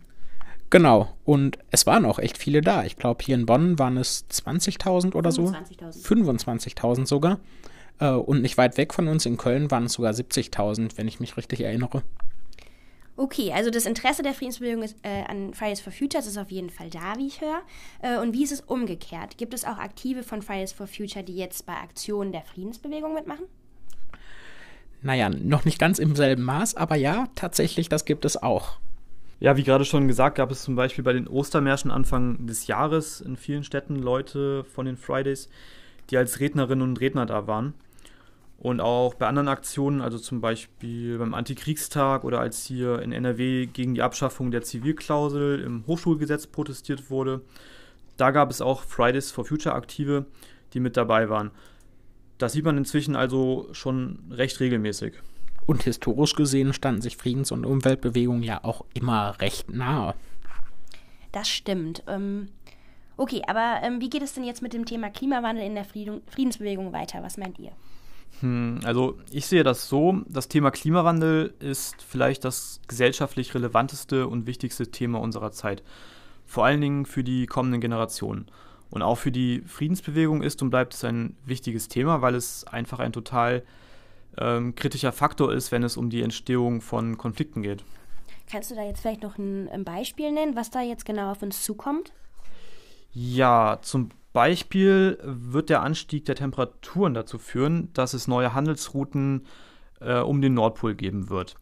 Genau, 0.71 1.13
und 1.25 1.59
es 1.69 1.85
waren 1.85 2.05
auch 2.05 2.17
echt 2.17 2.39
viele 2.39 2.61
da. 2.61 2.85
Ich 2.85 2.95
glaube, 2.95 3.23
hier 3.23 3.35
in 3.35 3.45
Bonn 3.45 3.77
waren 3.77 3.97
es 3.97 4.25
20.000 4.31 5.13
oder 5.13 5.31
25 5.31 5.77
so. 5.91 6.15
25.000 6.15 7.05
sogar. 7.05 7.39
Äh, 7.99 8.09
und 8.09 8.41
nicht 8.41 8.57
weit 8.57 8.77
weg 8.77 8.93
von 8.93 9.07
uns 9.07 9.25
in 9.25 9.37
Köln 9.37 9.69
waren 9.69 9.85
es 9.85 9.93
sogar 9.93 10.13
70.000, 10.13 10.97
wenn 10.97 11.07
ich 11.07 11.19
mich 11.19 11.37
richtig 11.37 11.61
erinnere. 11.61 12.01
Okay, 13.17 13.53
also 13.53 13.69
das 13.69 13.85
Interesse 13.85 14.23
der 14.23 14.33
Friedensbewegung 14.33 14.83
ist, 14.83 14.97
äh, 15.03 15.23
an 15.23 15.53
Fridays 15.53 15.79
for 15.79 15.93
Futures 15.93 16.27
ist 16.27 16.37
auf 16.37 16.51
jeden 16.51 16.69
Fall 16.69 16.89
da, 16.89 17.17
wie 17.17 17.27
ich 17.27 17.39
höre. 17.39 17.61
Äh, 18.01 18.19
und 18.19 18.33
wie 18.33 18.43
ist 18.43 18.51
es 18.51 18.61
umgekehrt? 18.61 19.37
Gibt 19.37 19.53
es 19.53 19.63
auch 19.63 19.77
Aktive 19.77 20.23
von 20.23 20.41
Fridays 20.41 20.73
for 20.73 20.85
Future, 20.85 21.23
die 21.23 21.35
jetzt 21.35 21.65
bei 21.65 21.73
Aktionen 21.73 22.33
der 22.33 22.41
Friedensbewegung 22.41 23.13
mitmachen? 23.13 23.45
Naja, 25.01 25.29
noch 25.29 25.63
nicht 25.63 25.79
ganz 25.79 25.99
im 25.99 26.15
selben 26.15 26.43
Maß, 26.43 26.75
aber 26.75 26.95
ja, 26.95 27.27
tatsächlich, 27.35 27.87
das 27.87 28.05
gibt 28.05 28.25
es 28.25 28.41
auch. 28.41 28.79
Ja, 29.39 29.55
wie 29.55 29.63
gerade 29.63 29.85
schon 29.85 30.07
gesagt, 30.07 30.37
gab 30.37 30.51
es 30.51 30.63
zum 30.63 30.75
Beispiel 30.75 31.03
bei 31.03 31.13
den 31.13 31.27
Ostermärschen 31.27 31.91
Anfang 31.91 32.47
des 32.47 32.67
Jahres 32.67 33.21
in 33.21 33.37
vielen 33.37 33.63
Städten 33.63 33.95
Leute 33.97 34.63
von 34.63 34.85
den 34.85 34.97
Fridays, 34.97 35.49
die 36.09 36.17
als 36.17 36.39
Rednerinnen 36.39 36.81
und 36.81 36.99
Redner 36.99 37.25
da 37.25 37.47
waren. 37.47 37.75
Und 38.57 38.79
auch 38.79 39.13
bei 39.15 39.27
anderen 39.27 39.47
Aktionen, 39.49 40.01
also 40.01 40.17
zum 40.17 40.41
Beispiel 40.41 41.17
beim 41.17 41.33
Antikriegstag 41.33 42.23
oder 42.23 42.39
als 42.39 42.63
hier 42.65 43.01
in 43.01 43.11
NRW 43.11 43.67
gegen 43.67 43.95
die 43.95 44.01
Abschaffung 44.01 44.49
der 44.49 44.63
Zivilklausel 44.63 45.59
im 45.59 45.85
Hochschulgesetz 45.87 46.47
protestiert 46.47 47.09
wurde, 47.09 47.41
da 48.17 48.31
gab 48.31 48.49
es 48.49 48.61
auch 48.61 48.83
Fridays 48.83 49.31
for 49.31 49.45
Future 49.45 49.75
Aktive, 49.75 50.25
die 50.73 50.79
mit 50.79 50.95
dabei 50.95 51.29
waren. 51.29 51.51
Das 52.37 52.53
sieht 52.53 52.65
man 52.65 52.77
inzwischen 52.77 53.15
also 53.15 53.67
schon 53.71 54.19
recht 54.31 54.59
regelmäßig. 54.59 55.13
Und 55.65 55.83
historisch 55.83 56.35
gesehen 56.35 56.73
standen 56.73 57.01
sich 57.01 57.17
Friedens- 57.17 57.51
und 57.51 57.65
Umweltbewegungen 57.65 58.43
ja 58.43 58.63
auch 58.63 58.85
immer 58.93 59.39
recht 59.41 59.71
nahe. 59.71 60.13
Das 61.31 61.49
stimmt. 61.49 62.03
Ähm, 62.07 62.49
okay, 63.17 63.41
aber 63.47 63.79
ähm, 63.81 63.99
wie 63.99 64.09
geht 64.09 64.21
es 64.21 64.33
denn 64.33 64.43
jetzt 64.43 64.61
mit 64.61 64.73
dem 64.73 64.85
Thema 64.85 65.09
Klimawandel 65.09 65.65
in 65.65 65.75
der 65.75 65.85
Frieden 65.85 66.21
Friedensbewegung 66.27 66.93
weiter? 66.93 67.23
Was 67.23 67.37
meint 67.37 67.59
ihr? 67.59 67.71
Hm, 68.41 68.79
also 68.83 69.17
ich 69.31 69.45
sehe 69.45 69.63
das 69.63 69.87
so, 69.87 70.21
das 70.27 70.47
Thema 70.47 70.71
Klimawandel 70.71 71.53
ist 71.59 72.01
vielleicht 72.01 72.43
das 72.43 72.81
gesellschaftlich 72.87 73.53
relevanteste 73.53 74.27
und 74.27 74.47
wichtigste 74.47 74.91
Thema 74.91 75.19
unserer 75.19 75.51
Zeit. 75.51 75.83
Vor 76.45 76.65
allen 76.65 76.81
Dingen 76.81 77.05
für 77.05 77.23
die 77.23 77.45
kommenden 77.45 77.81
Generationen. 77.81 78.47
Und 78.91 79.01
auch 79.01 79.15
für 79.15 79.31
die 79.31 79.61
Friedensbewegung 79.65 80.43
ist 80.43 80.61
und 80.61 80.69
bleibt 80.69 80.93
es 80.93 81.03
ein 81.03 81.35
wichtiges 81.45 81.87
Thema, 81.87 82.21
weil 82.21 82.35
es 82.35 82.65
einfach 82.65 82.99
ein 82.99 83.13
total 83.13 83.63
ähm, 84.37 84.75
kritischer 84.75 85.11
Faktor 85.11 85.53
ist, 85.53 85.71
wenn 85.71 85.83
es 85.83 85.97
um 85.97 86.09
die 86.09 86.21
Entstehung 86.21 86.81
von 86.81 87.17
Konflikten 87.17 87.61
geht. 87.61 87.83
Kannst 88.49 88.69
du 88.69 88.75
da 88.75 88.83
jetzt 88.83 89.01
vielleicht 89.01 89.23
noch 89.23 89.37
ein, 89.37 89.69
ein 89.69 89.83
Beispiel 89.83 90.31
nennen, 90.31 90.55
was 90.55 90.69
da 90.69 90.81
jetzt 90.81 91.05
genau 91.05 91.31
auf 91.31 91.41
uns 91.41 91.63
zukommt? 91.63 92.13
Ja, 93.11 93.79
zum 93.81 94.09
Beispiel 94.35 95.17
wird 95.23 95.69
der 95.69 95.81
Anstieg 95.81 96.25
der 96.25 96.35
Temperaturen 96.35 97.13
dazu 97.13 97.39
führen, 97.39 97.93
dass 97.93 98.13
es 98.13 98.27
neue 98.27 98.53
Handelsrouten 98.53 99.45
äh, 100.01 100.19
um 100.19 100.41
den 100.41 100.53
Nordpol 100.53 100.93
geben 100.93 101.29
wird. 101.29 101.55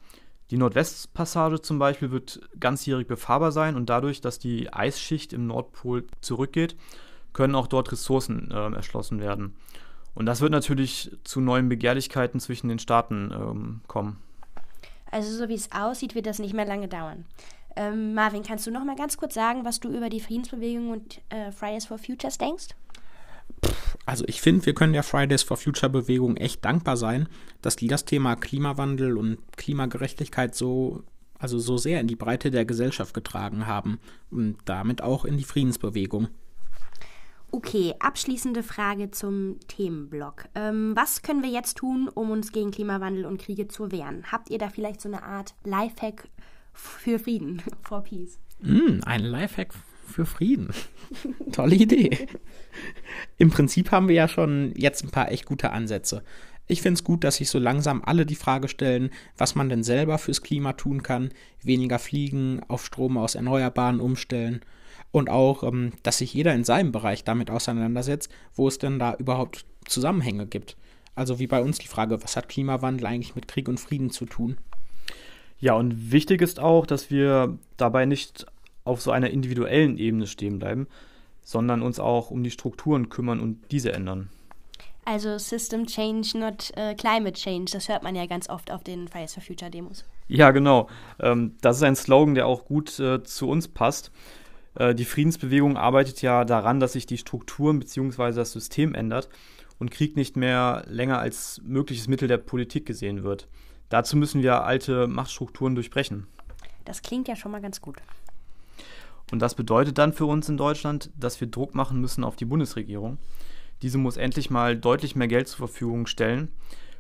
Die 0.50 0.58
Nordwestpassage 0.58 1.62
zum 1.62 1.78
Beispiel 1.78 2.10
wird 2.10 2.42
ganzjährig 2.60 3.08
befahrbar 3.08 3.52
sein 3.52 3.76
und 3.76 3.92
dadurch, 3.92 4.22
dass 4.22 4.40
die 4.40 4.74
Eisschicht 4.74 5.34
im 5.34 5.46
Nordpol 5.46 6.08
zurückgeht, 6.22 6.76
können 7.32 7.54
auch 7.54 7.68
dort 7.68 7.92
Ressourcen 7.92 8.50
äh, 8.50 8.72
erschlossen 8.72 9.20
werden. 9.20 9.56
Und 10.16 10.26
das 10.26 10.42
wird 10.42 10.52
natürlich 10.52 11.16
zu 11.24 11.42
neuen 11.42 11.70
Begehrlichkeiten 11.70 12.40
zwischen 12.40 12.70
den 12.70 12.80
Staaten 12.80 13.32
ähm, 13.32 13.82
kommen. 13.86 14.18
Also 15.12 15.32
so 15.32 15.48
wie 15.48 15.54
es 15.54 15.72
aussieht, 15.72 16.16
wird 16.16 16.26
das 16.26 16.40
nicht 16.40 16.56
mehr 16.56 16.66
lange 16.66 16.88
dauern. 16.88 17.26
Ähm, 17.76 18.14
Marvin, 18.14 18.44
kannst 18.44 18.68
du 18.68 18.72
noch 18.72 18.84
mal 18.84 18.96
ganz 18.96 19.18
kurz 19.18 19.34
sagen, 19.34 19.66
was 19.66 19.80
du 19.80 19.90
über 19.90 20.10
die 20.10 20.20
Friedensbewegung 20.20 20.92
und 20.92 21.22
äh, 21.30 21.52
Fridays 21.52 21.86
for 21.86 21.98
Futures 21.98 22.38
denkst? 22.38 22.70
Also 24.06 24.26
ich 24.28 24.42
finde, 24.42 24.66
wir 24.66 24.74
können 24.74 24.94
der 24.94 25.04
Fridays 25.04 25.44
for 25.44 25.58
Future 25.58 25.90
Bewegung 25.90 26.38
echt 26.38 26.64
dankbar 26.66 26.98
sein, 26.98 27.30
dass 27.62 27.76
die 27.76 27.88
das 27.88 28.06
Thema 28.06 28.36
Klimawandel 28.36 29.18
und 29.18 29.38
Klimagerechtigkeit 29.56 30.56
so 30.56 31.04
also 31.44 31.60
so 31.60 31.78
sehr 31.78 32.00
in 32.00 32.08
die 32.08 32.16
Breite 32.16 32.52
der 32.52 32.64
Gesellschaft 32.64 33.14
getragen 33.14 33.68
haben 33.68 34.00
und 34.32 34.58
damit 34.64 35.02
auch 35.04 35.26
in 35.26 35.38
die 35.38 35.44
Friedensbewegung. 35.44 36.30
Okay, 37.52 37.94
abschließende 38.00 38.64
Frage 38.64 39.12
zum 39.12 39.60
Themenblock. 39.68 40.46
Ähm, 40.56 40.94
was 40.96 41.22
können 41.22 41.44
wir 41.44 41.50
jetzt 41.50 41.78
tun, 41.78 42.10
um 42.12 42.32
uns 42.32 42.52
gegen 42.54 42.72
Klimawandel 42.72 43.26
und 43.26 43.42
Kriege 43.42 43.68
zu 43.68 43.92
wehren? 43.92 44.32
Habt 44.32 44.50
ihr 44.50 44.58
da 44.58 44.70
vielleicht 44.70 45.02
so 45.02 45.10
eine 45.10 45.22
Art 45.22 45.54
Lifehack 45.66 46.30
für 46.74 47.20
Frieden, 47.20 47.62
for 47.84 48.04
Peace? 48.04 48.40
Mm, 48.62 49.00
ein 49.06 49.24
Lifehack 49.24 49.74
für 50.06 50.26
Frieden. 50.26 50.70
Tolle 51.52 51.76
Idee. 51.76 52.28
Im 53.38 53.50
Prinzip 53.50 53.92
haben 53.92 54.08
wir 54.08 54.16
ja 54.16 54.28
schon 54.28 54.74
jetzt 54.76 55.04
ein 55.04 55.12
paar 55.12 55.32
echt 55.32 55.46
gute 55.46 55.72
Ansätze. 55.72 56.24
Ich 56.68 56.82
finde 56.82 56.96
es 56.98 57.04
gut, 57.04 57.24
dass 57.24 57.38
sich 57.38 57.50
so 57.50 57.60
langsam 57.60 58.02
alle 58.06 58.26
die 58.26 58.36
Frage 58.36 58.70
stellen, 58.70 59.12
was 59.38 59.56
man 59.56 59.70
denn 59.70 59.84
selber 59.84 60.18
fürs 60.18 60.42
Klima 60.42 60.74
tun 60.74 61.04
kann, 61.04 61.32
weniger 61.62 62.00
fliegen, 62.00 62.62
auf 62.68 62.86
Strom 62.86 63.18
aus 63.18 63.36
Erneuerbaren 63.36 64.00
umstellen 64.00 64.62
und 65.12 65.30
auch, 65.30 65.64
ähm, 65.64 65.92
dass 66.04 66.20
sich 66.20 66.34
jeder 66.34 66.54
in 66.54 66.64
seinem 66.64 66.92
Bereich 66.92 67.24
damit 67.24 67.52
auseinandersetzt, 67.52 68.30
wo 68.56 68.68
es 68.68 68.78
denn 68.78 68.98
da 68.98 69.16
überhaupt 69.16 69.66
Zusammenhänge 69.86 70.48
gibt. 70.48 70.78
Also 71.16 71.38
wie 71.38 71.48
bei 71.48 71.62
uns 71.62 71.78
die 71.78 71.88
Frage, 71.88 72.24
was 72.24 72.36
hat 72.36 72.50
Klimawandel 72.50 73.06
eigentlich 73.08 73.36
mit 73.36 73.48
Krieg 73.48 73.68
und 73.68 73.80
Frieden 73.80 74.10
zu 74.10 74.26
tun? 74.26 74.58
Ja, 75.64 75.76
und 75.76 76.12
wichtig 76.12 76.42
ist 76.42 76.60
auch, 76.60 76.86
dass 76.86 77.10
wir 77.10 77.58
dabei 77.78 78.06
nicht 78.06 78.46
auf 78.84 79.00
so 79.00 79.12
einer 79.12 79.30
individuellen 79.30 79.98
Ebene 79.98 80.28
stehen 80.28 80.60
bleiben, 80.60 80.88
sondern 81.42 81.82
uns 81.82 82.02
auch 82.02 82.32
um 82.32 82.44
die 82.44 82.52
Strukturen 82.52 83.08
kümmern 83.08 83.40
und 83.40 83.72
diese 83.72 83.94
ändern. 83.94 84.28
Also 85.06 85.38
System 85.38 85.88
Change, 85.88 86.38
not 86.38 86.74
uh, 86.76 86.94
Climate 86.96 87.40
Change. 87.40 87.72
Das 87.72 87.88
hört 87.88 88.04
man 88.04 88.14
ja 88.14 88.26
ganz 88.26 88.50
oft 88.50 88.72
auf 88.72 88.84
den 88.84 89.08
Fridays 89.08 89.36
for 89.36 89.42
Future 89.42 89.72
Demos. 89.72 90.04
Ja, 90.28 90.52
genau. 90.52 90.90
Ähm, 91.22 91.56
das 91.62 91.78
ist 91.78 91.84
ein 91.84 91.96
Slogan, 91.96 92.36
der 92.36 92.46
auch 92.46 92.66
gut 92.66 93.00
äh, 93.00 93.24
zu 93.24 93.48
uns 93.48 93.70
passt. 93.70 94.12
Äh, 94.76 94.94
die 94.94 95.06
Friedensbewegung 95.06 95.78
arbeitet 95.78 96.22
ja 96.22 96.44
daran, 96.44 96.82
dass 96.82 96.92
sich 96.92 97.06
die 97.06 97.18
Strukturen 97.18 97.80
bzw. 97.80 98.34
das 98.34 98.52
System 98.52 98.94
ändert 98.96 99.30
und 99.80 99.92
Krieg 99.92 100.18
nicht 100.18 100.36
mehr 100.36 100.84
länger 100.90 101.20
als 101.20 101.62
mögliches 101.64 102.10
Mittel 102.10 102.28
der 102.28 102.38
Politik 102.38 102.86
gesehen 102.86 103.24
wird. 103.24 103.48
Dazu 103.90 104.18
müssen 104.18 104.42
wir 104.42 104.64
alte 104.64 105.08
Machtstrukturen 105.08 105.76
durchbrechen. 105.76 106.28
Das 106.86 107.02
klingt 107.02 107.28
ja 107.28 107.36
schon 107.36 107.52
mal 107.52 107.62
ganz 107.62 107.82
gut. 107.82 107.98
Und 109.32 109.40
das 109.40 109.56
bedeutet 109.56 109.98
dann 109.98 110.14
für 110.14 110.26
uns 110.26 110.50
in 110.50 110.58
Deutschland, 110.58 111.10
dass 111.18 111.40
wir 111.40 111.48
Druck 111.48 111.76
machen 111.76 112.00
müssen 112.00 112.24
auf 112.24 112.36
die 112.36 112.46
Bundesregierung. 112.46 113.18
Diese 113.82 113.98
muss 113.98 114.18
endlich 114.18 114.50
mal 114.50 114.78
deutlich 114.78 115.16
mehr 115.16 115.28
Geld 115.28 115.48
zur 115.48 115.68
Verfügung 115.68 116.08
stellen 116.08 116.50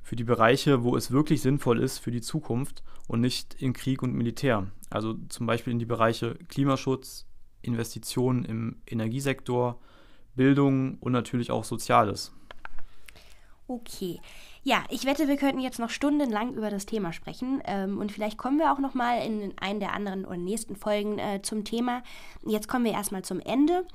für 0.01 0.15
die 0.15 0.23
Bereiche, 0.23 0.83
wo 0.83 0.95
es 0.95 1.11
wirklich 1.11 1.41
sinnvoll 1.41 1.79
ist 1.79 1.99
für 1.99 2.11
die 2.11 2.21
Zukunft 2.21 2.83
und 3.07 3.21
nicht 3.21 3.55
in 3.55 3.73
Krieg 3.73 4.03
und 4.03 4.13
Militär. 4.13 4.67
Also 4.89 5.15
zum 5.29 5.45
Beispiel 5.45 5.73
in 5.73 5.79
die 5.79 5.85
Bereiche 5.85 6.35
Klimaschutz, 6.49 7.25
Investitionen 7.61 8.45
im 8.45 8.81
Energiesektor, 8.85 9.79
Bildung 10.35 10.97
und 10.99 11.11
natürlich 11.11 11.51
auch 11.51 11.63
Soziales. 11.63 12.33
Okay. 13.67 14.19
Ja, 14.65 14.85
ich 14.89 15.03
wette, 15.03 15.27
wir 15.27 15.35
könnten 15.35 15.59
jetzt 15.59 15.79
noch 15.79 15.89
stundenlang 15.89 16.53
über 16.53 16.69
das 16.69 16.85
Thema 16.85 17.11
sprechen 17.11 17.61
ähm, 17.65 17.99
und 17.99 18.13
vielleicht 18.13 18.37
kommen 18.37 18.59
wir 18.59 18.71
auch 18.71 18.79
noch 18.79 18.93
mal 18.93 19.19
in 19.19 19.53
einen 19.57 19.81
der 19.81 19.93
anderen 19.93 20.23
oder 20.23 20.37
nächsten 20.37 20.77
Folgen 20.77 21.19
äh, 21.19 21.41
zum 21.41 21.65
Thema. 21.65 22.01
Jetzt 22.45 22.69
kommen 22.69 22.85
wir 22.85 22.93
erstmal 22.93 23.23
zum 23.23 23.41
Ende 23.41 23.85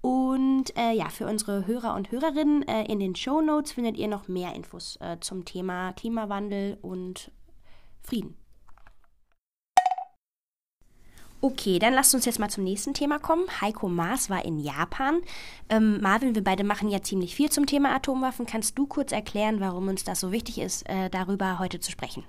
und 0.00 0.74
äh, 0.78 0.92
ja, 0.92 1.10
für 1.10 1.26
unsere 1.26 1.66
Hörer 1.66 1.94
und 1.94 2.10
Hörerinnen 2.10 2.66
äh, 2.66 2.84
in 2.90 3.00
den 3.00 3.14
Show 3.14 3.42
Notes 3.42 3.72
findet 3.72 3.98
ihr 3.98 4.08
noch 4.08 4.26
mehr 4.26 4.54
Infos 4.54 4.96
äh, 5.02 5.18
zum 5.20 5.44
Thema 5.44 5.92
Klimawandel 5.92 6.78
und 6.80 7.30
Frieden. 8.02 8.34
Okay, 11.44 11.78
dann 11.78 11.92
lasst 11.92 12.14
uns 12.14 12.24
jetzt 12.24 12.38
mal 12.38 12.48
zum 12.48 12.64
nächsten 12.64 12.94
Thema 12.94 13.18
kommen. 13.18 13.44
Heiko 13.60 13.86
Maas 13.86 14.30
war 14.30 14.46
in 14.46 14.58
Japan. 14.58 15.20
Ähm, 15.68 16.00
Marvin, 16.00 16.34
wir 16.34 16.42
beide 16.42 16.64
machen 16.64 16.88
ja 16.88 17.02
ziemlich 17.02 17.34
viel 17.34 17.50
zum 17.50 17.66
Thema 17.66 17.94
Atomwaffen. 17.94 18.46
Kannst 18.46 18.78
du 18.78 18.86
kurz 18.86 19.12
erklären, 19.12 19.60
warum 19.60 19.88
uns 19.88 20.04
das 20.04 20.20
so 20.20 20.32
wichtig 20.32 20.58
ist, 20.58 20.88
äh, 20.88 21.10
darüber 21.10 21.58
heute 21.58 21.80
zu 21.80 21.90
sprechen? 21.90 22.24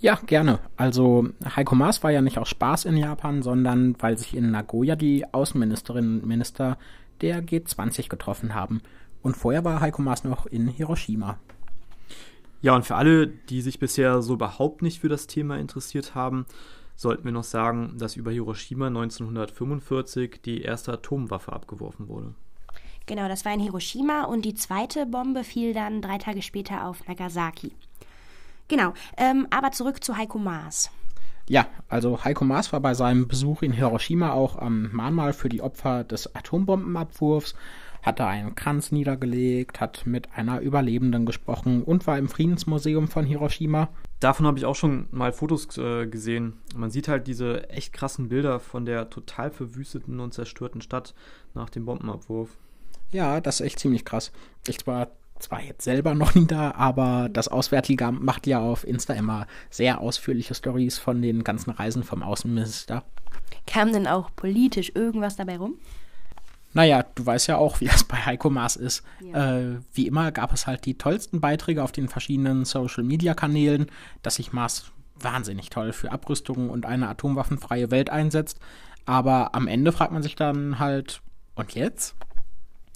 Ja, 0.00 0.18
gerne. 0.26 0.58
Also 0.76 1.28
Heiko 1.54 1.76
Maas 1.76 2.02
war 2.02 2.10
ja 2.10 2.22
nicht 2.22 2.38
aus 2.38 2.48
Spaß 2.48 2.86
in 2.86 2.96
Japan, 2.96 3.42
sondern 3.42 3.94
weil 4.00 4.18
sich 4.18 4.34
in 4.34 4.50
Nagoya 4.50 4.96
die 4.96 5.32
Außenministerinnen 5.32 6.20
und 6.20 6.26
Minister 6.26 6.76
der 7.20 7.44
G20 7.44 8.08
getroffen 8.08 8.56
haben. 8.56 8.82
Und 9.22 9.36
vorher 9.36 9.64
war 9.64 9.80
Heiko 9.80 10.02
Maas 10.02 10.24
noch 10.24 10.46
in 10.46 10.66
Hiroshima. 10.66 11.38
Ja, 12.62 12.74
und 12.74 12.84
für 12.84 12.96
alle, 12.96 13.28
die 13.28 13.62
sich 13.62 13.78
bisher 13.78 14.22
so 14.22 14.34
überhaupt 14.34 14.82
nicht 14.82 14.98
für 14.98 15.08
das 15.08 15.28
Thema 15.28 15.56
interessiert 15.56 16.16
haben, 16.16 16.46
sollten 17.00 17.24
wir 17.24 17.32
noch 17.32 17.44
sagen, 17.44 17.94
dass 17.96 18.16
über 18.16 18.30
Hiroshima 18.30 18.88
1945 18.88 20.42
die 20.44 20.60
erste 20.60 20.92
Atomwaffe 20.92 21.50
abgeworfen 21.50 22.08
wurde. 22.08 22.34
Genau, 23.06 23.26
das 23.26 23.46
war 23.46 23.54
in 23.54 23.60
Hiroshima 23.60 24.24
und 24.24 24.44
die 24.44 24.52
zweite 24.52 25.06
Bombe 25.06 25.42
fiel 25.42 25.72
dann 25.72 26.02
drei 26.02 26.18
Tage 26.18 26.42
später 26.42 26.86
auf 26.86 27.08
Nagasaki. 27.08 27.72
Genau, 28.68 28.92
ähm, 29.16 29.46
aber 29.48 29.72
zurück 29.72 30.04
zu 30.04 30.18
Heiko 30.18 30.38
Maas. 30.38 30.90
Ja, 31.48 31.66
also 31.88 32.22
Heiko 32.22 32.44
Maas 32.44 32.70
war 32.70 32.80
bei 32.80 32.92
seinem 32.92 33.26
Besuch 33.26 33.62
in 33.62 33.72
Hiroshima 33.72 34.32
auch 34.32 34.58
am 34.58 34.90
Mahnmal 34.92 35.32
für 35.32 35.48
die 35.48 35.62
Opfer 35.62 36.04
des 36.04 36.36
Atombombenabwurfs, 36.36 37.54
hatte 38.02 38.26
einen 38.26 38.54
Kranz 38.54 38.92
niedergelegt, 38.92 39.80
hat 39.80 40.02
mit 40.04 40.34
einer 40.34 40.60
Überlebenden 40.60 41.24
gesprochen 41.24 41.82
und 41.82 42.06
war 42.06 42.18
im 42.18 42.28
Friedensmuseum 42.28 43.08
von 43.08 43.24
Hiroshima. 43.24 43.88
Davon 44.20 44.46
habe 44.46 44.58
ich 44.58 44.66
auch 44.66 44.74
schon 44.76 45.08
mal 45.10 45.32
Fotos 45.32 45.78
äh, 45.78 46.06
gesehen. 46.06 46.58
Man 46.74 46.90
sieht 46.90 47.08
halt 47.08 47.26
diese 47.26 47.70
echt 47.70 47.94
krassen 47.94 48.28
Bilder 48.28 48.60
von 48.60 48.84
der 48.84 49.08
total 49.08 49.50
verwüsteten 49.50 50.20
und 50.20 50.34
zerstörten 50.34 50.82
Stadt 50.82 51.14
nach 51.54 51.70
dem 51.70 51.86
Bombenabwurf. 51.86 52.50
Ja, 53.10 53.40
das 53.40 53.60
ist 53.60 53.66
echt 53.66 53.78
ziemlich 53.78 54.04
krass. 54.04 54.30
Ich 54.68 54.86
war 54.86 55.08
zwar 55.38 55.62
jetzt 55.62 55.84
selber 55.84 56.14
noch 56.14 56.34
nie 56.34 56.46
da, 56.46 56.72
aber 56.72 57.30
das 57.32 57.48
Auswärtige 57.48 58.04
Amt 58.04 58.22
macht 58.22 58.46
ja 58.46 58.60
auf 58.60 58.86
Insta 58.86 59.14
immer 59.14 59.46
sehr 59.70 60.02
ausführliche 60.02 60.54
Stories 60.54 60.98
von 60.98 61.22
den 61.22 61.42
ganzen 61.42 61.70
Reisen 61.70 62.04
vom 62.04 62.22
Außenminister. 62.22 63.04
Kam 63.66 63.92
denn 63.92 64.06
auch 64.06 64.30
politisch 64.36 64.92
irgendwas 64.94 65.36
dabei 65.36 65.56
rum? 65.56 65.76
Naja, 66.72 67.04
du 67.14 67.26
weißt 67.26 67.48
ja 67.48 67.56
auch, 67.56 67.80
wie 67.80 67.86
das 67.86 68.04
bei 68.04 68.16
Heiko 68.16 68.50
Maas 68.50 68.76
ist. 68.76 69.02
Ja. 69.20 69.58
Äh, 69.58 69.80
wie 69.92 70.06
immer 70.06 70.30
gab 70.30 70.52
es 70.52 70.66
halt 70.66 70.86
die 70.86 70.96
tollsten 70.96 71.40
Beiträge 71.40 71.82
auf 71.82 71.92
den 71.92 72.08
verschiedenen 72.08 72.64
Social-Media-Kanälen, 72.64 73.86
dass 74.22 74.36
sich 74.36 74.52
Maas 74.52 74.92
wahnsinnig 75.18 75.70
toll 75.70 75.92
für 75.92 76.12
Abrüstung 76.12 76.70
und 76.70 76.86
eine 76.86 77.08
atomwaffenfreie 77.08 77.90
Welt 77.90 78.10
einsetzt. 78.10 78.58
Aber 79.04 79.54
am 79.54 79.66
Ende 79.66 79.92
fragt 79.92 80.12
man 80.12 80.22
sich 80.22 80.36
dann 80.36 80.78
halt, 80.78 81.20
und 81.56 81.74
jetzt? 81.74 82.14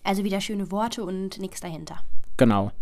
Also 0.04 0.22
wieder 0.22 0.40
schöne 0.40 0.70
Worte 0.70 1.04
und 1.04 1.38
nichts 1.38 1.60
dahinter. 1.60 1.98
Genau. 2.36 2.72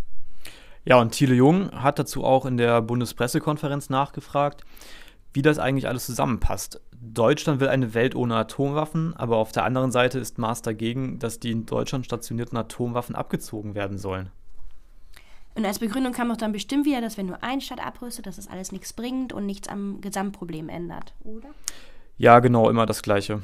Ja, 0.84 1.00
und 1.00 1.12
Thiele 1.12 1.34
Jung 1.34 1.70
hat 1.82 1.98
dazu 1.98 2.24
auch 2.24 2.44
in 2.44 2.56
der 2.56 2.82
Bundespressekonferenz 2.82 3.88
nachgefragt, 3.88 4.64
wie 5.32 5.42
das 5.42 5.58
eigentlich 5.58 5.88
alles 5.88 6.06
zusammenpasst. 6.06 6.80
Deutschland 7.00 7.60
will 7.60 7.68
eine 7.68 7.94
Welt 7.94 8.14
ohne 8.14 8.36
Atomwaffen, 8.36 9.14
aber 9.16 9.36
auf 9.36 9.52
der 9.52 9.64
anderen 9.64 9.90
Seite 9.90 10.18
ist 10.18 10.38
Maas 10.38 10.62
dagegen, 10.62 11.18
dass 11.18 11.40
die 11.40 11.50
in 11.50 11.66
Deutschland 11.66 12.04
stationierten 12.04 12.56
Atomwaffen 12.56 13.16
abgezogen 13.16 13.74
werden 13.74 13.98
sollen. 13.98 14.30
Und 15.54 15.66
als 15.66 15.80
Begründung 15.80 16.12
kam 16.12 16.30
auch 16.30 16.36
dann 16.36 16.52
bestimmt 16.52 16.86
wieder, 16.86 17.00
dass 17.00 17.18
wenn 17.18 17.26
nur 17.26 17.42
ein 17.42 17.60
Staat 17.60 17.84
abrüstet, 17.84 18.26
dass 18.26 18.36
das 18.36 18.48
alles 18.48 18.72
nichts 18.72 18.92
bringt 18.92 19.32
und 19.32 19.44
nichts 19.44 19.68
am 19.68 20.00
Gesamtproblem 20.00 20.68
ändert, 20.68 21.12
oder? 21.24 21.48
Ja, 22.16 22.40
genau, 22.40 22.70
immer 22.70 22.86
das 22.86 23.02
Gleiche. 23.02 23.42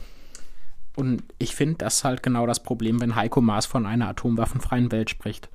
Und 0.96 1.22
ich 1.38 1.54
finde, 1.54 1.76
das 1.78 1.98
ist 1.98 2.04
halt 2.04 2.22
genau 2.22 2.46
das 2.46 2.62
Problem, 2.62 3.00
wenn 3.00 3.14
Heiko 3.14 3.40
Maas 3.40 3.66
von 3.66 3.86
einer 3.86 4.08
atomwaffenfreien 4.08 4.90
Welt 4.90 5.10
spricht 5.10 5.50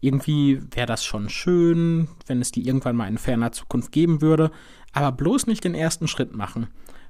irgendwie 0.00 0.60
wäre 0.70 0.86
das 0.86 1.04
schon 1.04 1.28
schön, 1.28 2.08
wenn 2.26 2.40
es 2.40 2.52
die 2.52 2.66
irgendwann 2.66 2.96
mal 2.96 3.08
in 3.08 3.18
ferner 3.18 3.52
Zukunft 3.52 3.92
geben 3.92 4.20
würde, 4.20 4.50
aber 4.92 5.12
bloß 5.12 5.46
nicht 5.46 5.64
den 5.64 5.74
ersten 5.74 6.08
Schritt 6.08 6.34
machen. 6.34 6.68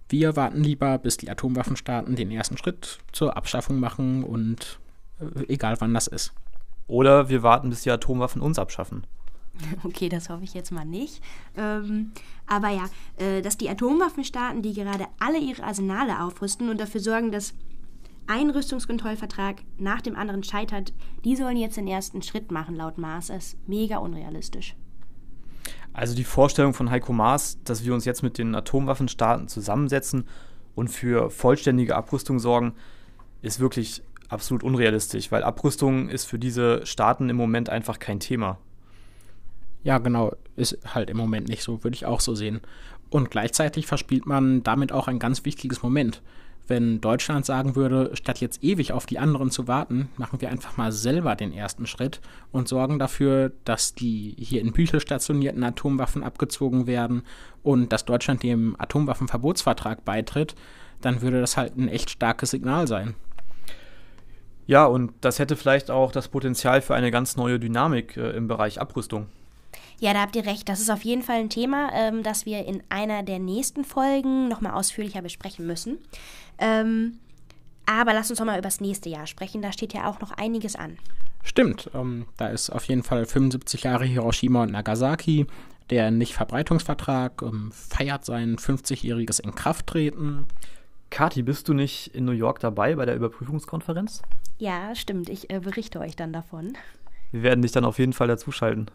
Wir 0.09 0.37
warten 0.37 0.63
lieber, 0.63 0.97
bis 0.99 1.19
die 1.19 1.31
Atomwaffenstaaten 1.31 2.17
den 2.17 2.31
ersten 2.31 2.57
Schritt 2.57 2.99
zur 3.13 3.37
Abschaffung 3.37 3.79
machen 3.79 4.25
und 4.25 4.79
äh, 5.21 5.53
egal 5.53 5.77
wann 5.81 5.93
das 5.93 6.07
ist. 6.07 6.33
Oder 6.87 7.29
wir 7.29 7.43
warten, 7.43 7.69
bis 7.69 7.83
die 7.83 7.91
Atomwaffen 7.91 8.41
uns 8.41 8.59
abschaffen. 8.59 9.07
Okay, 9.83 10.09
das 10.09 10.29
hoffe 10.29 10.45
ich 10.45 10.55
jetzt 10.55 10.71
mal 10.71 10.85
nicht. 10.85 11.21
Ähm, 11.57 12.13
aber 12.47 12.69
ja, 12.69 12.89
äh, 13.17 13.43
dass 13.43 13.59
die 13.59 13.69
Atomwaffenstaaten, 13.69 14.63
die 14.63 14.73
gerade 14.73 15.07
alle 15.19 15.39
ihre 15.39 15.65
Arsenale 15.65 16.23
aufrüsten 16.23 16.69
und 16.69 16.81
dafür 16.81 17.01
sorgen, 17.01 17.33
dass 17.33 17.55
ein 18.29 18.51
Rüstungskontrollvertrag 18.51 19.63
nach 19.79 20.03
dem 20.03 20.15
anderen 20.15 20.45
scheitert, 20.45 20.93
die 21.25 21.35
sollen 21.35 21.57
jetzt 21.57 21.77
den 21.77 21.89
ersten 21.89 22.23
Schritt 22.23 22.53
machen, 22.53 22.77
laut 22.77 22.99
Maas. 22.99 23.31
ist 23.31 23.57
mega 23.67 23.97
unrealistisch. 23.99 24.77
Also 25.93 26.15
die 26.15 26.25
Vorstellung 26.25 26.75
von 26.75 26.91
Heiko 26.91 27.13
Maas, 27.13 27.59
dass 27.65 27.85
wir 27.85 27.95
uns 27.95 28.05
jetzt 28.05 28.23
mit 28.23 28.39
den 28.39 28.55
Atomwaffenstaaten 28.55 29.49
zusammensetzen 29.49 30.27
und 30.75 30.89
für 30.89 31.31
vollständige 31.31 31.97
Abrüstung 31.97 32.39
sorgen, 32.39 32.75
ist 33.43 33.61
wirklich 33.61 34.03
absolut 34.29 34.63
unrealistisch, 34.63 35.33
weil 35.33 35.43
Abrüstung 35.43 36.09
ist 36.09 36.27
für 36.27 36.39
diese 36.39 36.85
Staaten 36.87 37.31
im 37.31 37.37
Moment 37.37 37.71
einfach 37.71 37.99
kein 37.99 38.21
Thema. 38.21 38.59
Ja, 39.83 39.99
genau, 39.99 40.35
ist 40.55 40.79
halt 40.95 41.09
im 41.09 41.17
Moment 41.17 41.49
nicht 41.49 41.63
so, 41.63 41.83
würde 41.83 41.95
ich 41.95 42.05
auch 42.05 42.21
so 42.21 42.35
sehen. 42.35 42.61
Und 43.11 43.31
gleichzeitig 43.31 43.87
verspielt 43.87 44.27
man 44.27 44.63
damit 44.63 44.93
auch 44.93 45.09
ein 45.09 45.19
ganz 45.19 45.45
wichtiges 45.47 45.83
Moment 45.83 46.21
wenn 46.69 47.01
Deutschland 47.01 47.47
sagen 47.47 47.77
würde, 47.77 48.11
statt 48.15 48.41
jetzt 48.41 48.63
ewig 48.63 48.93
auf 48.93 49.07
die 49.07 49.19
anderen 49.19 49.51
zu 49.51 49.67
warten, 49.67 50.11
machen 50.17 50.41
wir 50.41 50.51
einfach 50.51 50.77
mal 50.77 50.93
selber 50.93 51.35
den 51.35 51.53
ersten 51.53 51.87
Schritt 51.87 52.21
und 52.53 52.69
sorgen 52.69 52.99
dafür, 52.99 53.53
dass 53.65 53.95
die 53.95 54.37
hier 54.39 54.61
in 54.61 54.73
Büchel 54.73 55.01
stationierten 55.01 55.65
Atomwaffen 55.65 56.23
abgezogen 56.23 56.87
werden 56.87 57.23
und 57.63 57.93
dass 57.93 58.05
Deutschland 58.05 58.43
dem 58.43 58.77
Atomwaffenverbotsvertrag 58.79 60.05
beitritt, 60.05 60.55
dann 61.01 61.23
würde 61.23 61.41
das 61.41 61.57
halt 61.57 61.77
ein 61.77 61.89
echt 61.89 62.11
starkes 62.11 62.51
Signal 62.51 62.87
sein. 62.87 63.15
Ja, 64.67 64.85
und 64.85 65.13
das 65.23 65.39
hätte 65.39 65.57
vielleicht 65.57 65.91
auch 65.91 66.13
das 66.13 66.29
Potenzial 66.29 66.83
für 66.83 66.95
eine 66.95 67.11
ganz 67.11 67.37
neue 67.37 67.59
Dynamik 67.59 68.19
äh, 68.19 68.31
im 68.31 68.49
Bereich 68.49 68.81
Abrüstung. 68.81 69.27
Ja, 70.01 70.13
da 70.13 70.21
habt 70.21 70.37
ihr 70.37 70.47
recht. 70.47 70.69
Das 70.69 70.81
ist 70.81 70.91
auf 70.91 71.03
jeden 71.03 71.23
Fall 71.23 71.41
ein 71.41 71.51
Thema, 71.51 71.91
ähm, 71.93 72.23
das 72.23 72.47
wir 72.47 72.65
in 72.67 72.83
einer 72.89 73.23
der 73.23 73.39
nächsten 73.39 73.85
Folgen 73.85 74.49
nochmal 74.49 74.73
ausführlicher 74.73 75.23
besprechen 75.23 75.67
müssen. 75.67 75.99
Ähm, 76.59 77.19
aber 77.87 78.13
lass 78.13 78.31
uns 78.31 78.39
doch 78.39 78.47
mal 78.47 78.55
über 78.55 78.63
das 78.63 78.81
nächste 78.81 79.09
Jahr 79.09 79.27
sprechen. 79.27 79.63
Da 79.63 79.73
steht 79.73 79.95
ja 79.95 80.09
auch 80.09 80.21
noch 80.21 80.31
einiges 80.33 80.77
an. 80.77 80.99
Stimmt. 81.43 81.91
Ähm, 81.95 82.27
da 82.37 82.49
ist 82.49 82.71
auf 82.71 82.85
jeden 82.85 83.03
Fall 83.03 83.25
75 83.25 83.85
Jahre 83.85 84.05
Hiroshima 84.05 84.65
und 84.65 84.73
Nagasaki. 84.73 85.47
Der 85.91 86.11
Nichtverbreitungsvertrag 86.11 87.43
ähm, 87.43 87.73
feiert 87.73 88.25
sein 88.25 88.57
50-jähriges 88.57 89.41
Inkrafttreten. 89.41 90.47
Kati, 91.11 91.43
bist 91.43 91.69
du 91.69 91.73
nicht 91.73 92.09
in 92.09 92.27
New 92.27 92.33
York 92.33 92.61
dabei 92.61 92.95
bei 92.95 93.07
der 93.07 93.17
Überprüfungskonferenz? 93.17 94.23
Ja, 94.59 94.95
stimmt. 94.95 95.31
Ich 95.31 95.51
äh, 95.51 95.61
berichte 95.61 96.01
euch 96.01 96.15
dann 96.15 96.33
davon. 96.33 96.77
Wir 97.33 97.43
werden 97.43 97.63
dich 97.63 97.73
dann 97.73 97.85
auf 97.87 97.99
jeden 97.99 98.13
Fall 98.13 98.29
dazuschalten. 98.29 98.91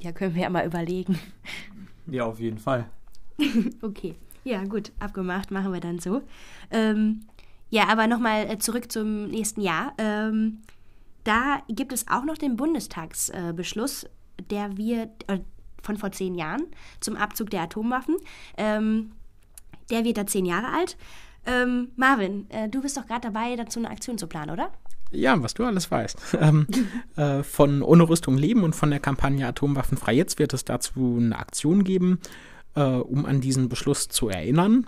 Ja, 0.00 0.12
können 0.12 0.34
wir 0.34 0.42
ja 0.42 0.50
mal 0.50 0.66
überlegen. 0.66 1.18
Ja, 2.06 2.24
auf 2.24 2.40
jeden 2.40 2.58
Fall. 2.58 2.88
okay. 3.82 4.16
Ja, 4.42 4.64
gut, 4.64 4.92
abgemacht, 4.98 5.50
machen 5.50 5.72
wir 5.72 5.80
dann 5.80 5.98
so. 5.98 6.22
Ähm, 6.70 7.20
ja, 7.68 7.88
aber 7.88 8.06
nochmal 8.06 8.50
äh, 8.50 8.58
zurück 8.58 8.90
zum 8.90 9.28
nächsten 9.28 9.60
Jahr. 9.60 9.92
Ähm, 9.98 10.62
da 11.24 11.62
gibt 11.68 11.92
es 11.92 12.08
auch 12.08 12.24
noch 12.24 12.38
den 12.38 12.56
Bundestagsbeschluss, 12.56 14.04
äh, 14.04 14.08
der 14.50 14.76
wir 14.76 15.10
äh, 15.26 15.40
von 15.82 15.96
vor 15.96 16.12
zehn 16.12 16.34
Jahren 16.34 16.62
zum 17.00 17.16
Abzug 17.16 17.50
der 17.50 17.62
Atomwaffen. 17.62 18.16
Ähm, 18.56 19.12
der 19.90 20.04
wird 20.04 20.16
da 20.16 20.26
zehn 20.26 20.46
Jahre 20.46 20.68
alt. 20.68 20.96
Ähm, 21.46 21.92
Marvin, 21.96 22.48
äh, 22.50 22.68
du 22.68 22.80
bist 22.80 22.96
doch 22.96 23.06
gerade 23.06 23.22
dabei, 23.22 23.56
dazu 23.56 23.78
eine 23.78 23.90
Aktion 23.90 24.18
zu 24.18 24.26
planen, 24.26 24.50
oder? 24.50 24.72
Ja, 25.10 25.42
was 25.42 25.54
du 25.54 25.64
alles 25.64 25.90
weißt. 25.90 26.18
Ähm, 26.40 26.66
äh, 27.16 27.42
von 27.42 27.82
Ohne 27.82 28.08
Rüstung 28.08 28.38
leben 28.38 28.62
und 28.62 28.74
von 28.74 28.90
der 28.90 29.00
Kampagne 29.00 29.46
Atomwaffen 29.46 29.98
frei 29.98 30.14
jetzt 30.14 30.38
wird 30.38 30.54
es 30.54 30.64
dazu 30.64 31.18
eine 31.20 31.38
Aktion 31.38 31.84
geben, 31.84 32.20
äh, 32.74 32.82
um 32.82 33.26
an 33.26 33.40
diesen 33.40 33.68
Beschluss 33.68 34.08
zu 34.08 34.28
erinnern. 34.28 34.86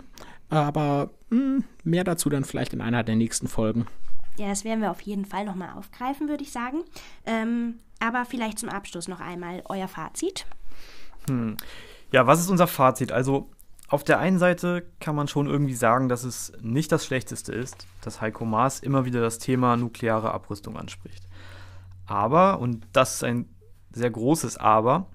Aber 0.49 1.11
mh, 1.29 1.37
hm, 1.37 1.63
mehr 1.83 2.03
dazu 2.03 2.29
dann 2.29 2.43
vielleicht 2.43 2.73
in 2.73 2.81
einer 2.81 3.03
der 3.03 3.15
nächsten 3.15 3.47
Folgen. 3.47 3.85
Ja, 4.37 4.47
das 4.49 4.63
werden 4.63 4.81
wir 4.81 4.91
auf 4.91 5.01
jeden 5.01 5.25
Fall 5.25 5.45
nochmal 5.45 5.69
aufgreifen, 5.77 6.27
würde 6.27 6.43
ich 6.43 6.51
sagen. 6.51 6.83
Ähm, 7.25 7.75
aber 7.99 8.25
vielleicht 8.25 8.59
zum 8.59 8.69
Abschluss 8.69 9.07
noch 9.07 9.19
einmal 9.19 9.61
euer 9.65 9.87
Fazit. 9.87 10.45
Hm. 11.27 11.57
Ja, 12.11 12.25
was 12.27 12.39
ist 12.39 12.49
unser 12.49 12.67
Fazit? 12.67 13.11
Also 13.11 13.49
auf 13.87 14.03
der 14.03 14.19
einen 14.19 14.39
Seite 14.39 14.85
kann 14.99 15.15
man 15.15 15.27
schon 15.27 15.47
irgendwie 15.47 15.75
sagen, 15.75 16.09
dass 16.09 16.23
es 16.23 16.53
nicht 16.61 16.91
das 16.91 17.05
Schlechteste 17.05 17.53
ist, 17.53 17.87
dass 18.01 18.21
Heiko 18.21 18.45
Maas 18.45 18.79
immer 18.79 19.05
wieder 19.05 19.21
das 19.21 19.39
Thema 19.39 19.77
nukleare 19.77 20.33
Abrüstung 20.33 20.77
anspricht. 20.77 21.27
Aber, 22.05 22.59
und 22.59 22.87
das 22.91 23.15
ist 23.15 23.23
ein 23.23 23.47
sehr 23.91 24.09
großes 24.09 24.57
Aber, 24.57 25.07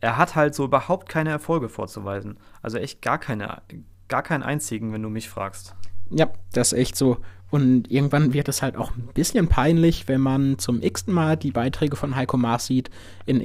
er 0.00 0.16
hat 0.16 0.36
halt 0.36 0.54
so 0.54 0.64
überhaupt 0.64 1.08
keine 1.08 1.30
Erfolge 1.30 1.68
vorzuweisen. 1.68 2.38
Also 2.62 2.78
echt 2.78 3.02
gar 3.02 3.18
keine, 3.18 3.62
gar 4.08 4.22
keinen 4.22 4.42
einzigen, 4.42 4.92
wenn 4.92 5.02
du 5.02 5.08
mich 5.08 5.28
fragst. 5.28 5.74
Ja, 6.10 6.28
das 6.52 6.72
ist 6.72 6.78
echt 6.78 6.96
so. 6.96 7.18
Und 7.50 7.90
irgendwann 7.90 8.32
wird 8.32 8.48
es 8.48 8.62
halt 8.62 8.76
auch 8.76 8.94
ein 8.96 9.08
bisschen 9.14 9.48
peinlich, 9.48 10.08
wenn 10.08 10.20
man 10.20 10.58
zum 10.58 10.82
x-ten 10.82 11.14
Mal 11.14 11.36
die 11.36 11.52
Beiträge 11.52 11.96
von 11.96 12.16
Heiko 12.16 12.36
Maas 12.36 12.66
sieht, 12.66 12.90
in, 13.24 13.40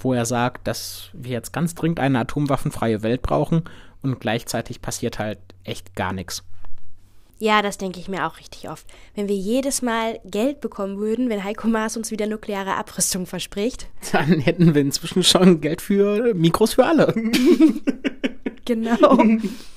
wo 0.00 0.12
er 0.12 0.26
sagt, 0.26 0.66
dass 0.66 1.10
wir 1.12 1.32
jetzt 1.32 1.52
ganz 1.52 1.74
dringend 1.74 2.00
eine 2.00 2.20
atomwaffenfreie 2.20 3.02
Welt 3.02 3.22
brauchen 3.22 3.64
und 4.02 4.20
gleichzeitig 4.20 4.82
passiert 4.82 5.18
halt 5.18 5.38
echt 5.64 5.94
gar 5.94 6.12
nichts. 6.12 6.44
Ja, 7.38 7.60
das 7.60 7.76
denke 7.76 8.00
ich 8.00 8.08
mir 8.08 8.26
auch 8.26 8.38
richtig 8.38 8.70
oft. 8.70 8.86
Wenn 9.14 9.28
wir 9.28 9.36
jedes 9.36 9.82
Mal 9.82 10.18
Geld 10.24 10.60
bekommen 10.62 10.96
würden, 10.98 11.28
wenn 11.28 11.44
Heiko 11.44 11.68
Maas 11.68 11.96
uns 11.96 12.10
wieder 12.10 12.26
nukleare 12.26 12.74
Abrüstung 12.76 13.26
verspricht. 13.26 13.88
Dann 14.12 14.40
hätten 14.40 14.74
wir 14.74 14.80
inzwischen 14.80 15.22
schon 15.22 15.60
Geld 15.60 15.82
für 15.82 16.32
Mikros 16.34 16.74
für 16.74 16.86
alle. 16.86 17.12
genau. 18.64 19.18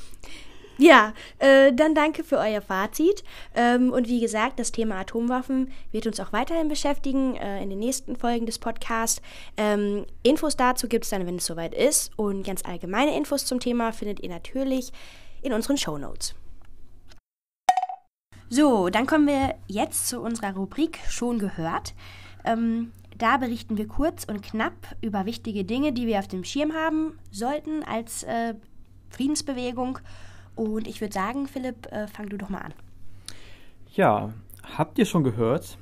Ja, 0.79 1.13
äh, 1.39 1.73
dann 1.73 1.93
danke 1.93 2.23
für 2.23 2.37
euer 2.37 2.61
Fazit. 2.61 3.25
Ähm, 3.53 3.91
und 3.91 4.07
wie 4.07 4.21
gesagt, 4.21 4.59
das 4.59 4.71
Thema 4.71 4.95
Atomwaffen 4.95 5.73
wird 5.91 6.07
uns 6.07 6.21
auch 6.21 6.31
weiterhin 6.31 6.69
beschäftigen 6.69 7.35
äh, 7.35 7.61
in 7.61 7.69
den 7.69 7.79
nächsten 7.79 8.15
Folgen 8.15 8.45
des 8.45 8.59
Podcasts. 8.59 9.21
Ähm, 9.57 10.05
Infos 10.23 10.55
dazu 10.55 10.87
gibt 10.87 11.03
es 11.03 11.09
dann, 11.09 11.27
wenn 11.27 11.35
es 11.35 11.45
soweit 11.45 11.73
ist. 11.73 12.17
Und 12.17 12.45
ganz 12.45 12.63
allgemeine 12.63 13.15
Infos 13.17 13.45
zum 13.45 13.59
Thema 13.59 13.91
findet 13.91 14.21
ihr 14.21 14.29
natürlich 14.29 14.93
in 15.41 15.51
unseren 15.51 15.75
Show 15.75 15.97
Notes. 15.97 16.33
So, 18.47 18.89
dann 18.89 19.05
kommen 19.05 19.27
wir 19.27 19.55
jetzt 19.67 20.07
zu 20.07 20.21
unserer 20.21 20.55
Rubrik 20.55 20.97
Schon 21.09 21.39
gehört. 21.39 21.93
Ähm, 22.45 22.93
da 23.17 23.35
berichten 23.35 23.77
wir 23.77 23.89
kurz 23.89 24.23
und 24.23 24.41
knapp 24.41 24.95
über 25.01 25.25
wichtige 25.25 25.65
Dinge, 25.65 25.91
die 25.91 26.07
wir 26.07 26.19
auf 26.19 26.29
dem 26.29 26.45
Schirm 26.45 26.73
haben 26.73 27.19
sollten 27.31 27.83
als 27.83 28.23
äh, 28.23 28.53
Friedensbewegung. 29.09 29.99
Und 30.59 30.87
ich 30.87 30.99
würde 30.99 31.13
sagen, 31.13 31.47
Philipp, 31.47 31.89
äh, 31.89 32.07
fang 32.07 32.27
du 32.27 32.37
doch 32.37 32.49
mal 32.49 32.59
an. 32.59 32.73
Ja, 33.95 34.33
habt 34.77 34.99
ihr 34.99 35.05
schon 35.05 35.23
gehört, 35.23 35.77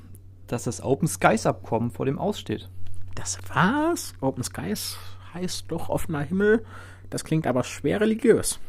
dass 0.46 0.66
das 0.66 0.84
Open 0.84 1.08
Skies 1.08 1.48
Abkommen 1.48 1.90
vor 1.90 2.06
dem 2.06 2.20
aussteht? 2.20 2.70
Das 3.16 3.40
war's? 3.52 4.13
Open 4.22 4.44
Skies 4.44 4.96
heißt 5.34 5.66
doch 5.70 5.90
offener 5.90 6.22
Himmel. 6.22 6.63
Das 7.10 7.24
klingt 7.24 7.48
aber 7.48 7.63
schwer 7.63 8.02
religiös. 8.02 8.60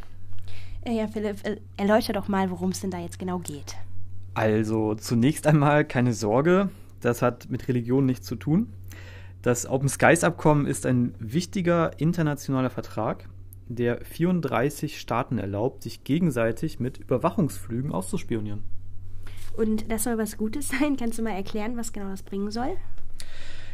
Äh, 0.80 0.92
ja, 0.92 1.08
Philipp, 1.08 1.44
äh, 1.46 1.60
erläutere 1.76 2.14
doch 2.14 2.28
mal, 2.28 2.50
worum 2.50 2.70
es 2.70 2.80
denn 2.80 2.90
da 2.90 2.98
jetzt 2.98 3.18
genau 3.18 3.40
geht. 3.40 3.76
Also 4.32 4.94
zunächst 4.94 5.46
einmal 5.46 5.84
keine 5.84 6.14
Sorge, 6.14 6.70
das 7.02 7.20
hat 7.20 7.50
mit 7.50 7.68
Religion 7.68 8.06
nichts 8.06 8.26
zu 8.26 8.36
tun. 8.36 8.72
Das 9.42 9.68
Open 9.68 9.90
Skies 9.90 10.24
Abkommen 10.24 10.64
ist 10.64 10.86
ein 10.86 11.14
wichtiger 11.18 12.00
internationaler 12.00 12.70
Vertrag, 12.70 13.28
der 13.68 14.04
34 14.04 14.98
Staaten 14.98 15.38
erlaubt, 15.38 15.82
sich 15.82 16.04
gegenseitig 16.04 16.80
mit 16.80 16.98
Überwachungsflügen 16.98 17.92
auszuspionieren. 17.92 18.62
Und 19.56 19.90
das 19.90 20.04
soll 20.04 20.18
was 20.18 20.36
Gutes 20.36 20.68
sein? 20.68 20.96
Kannst 20.96 21.18
du 21.18 21.22
mal 21.22 21.30
erklären, 21.30 21.76
was 21.76 21.92
genau 21.92 22.08
das 22.10 22.22
bringen 22.22 22.50
soll? 22.50 22.76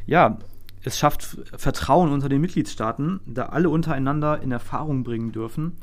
Ja, 0.06 0.38
es 0.82 0.98
schafft 0.98 1.38
Vertrauen 1.56 2.12
unter 2.12 2.28
den 2.28 2.40
Mitgliedstaaten, 2.40 3.20
da 3.26 3.46
alle 3.46 3.70
untereinander 3.70 4.42
in 4.42 4.52
Erfahrung 4.52 5.02
bringen 5.02 5.32
dürfen, 5.32 5.76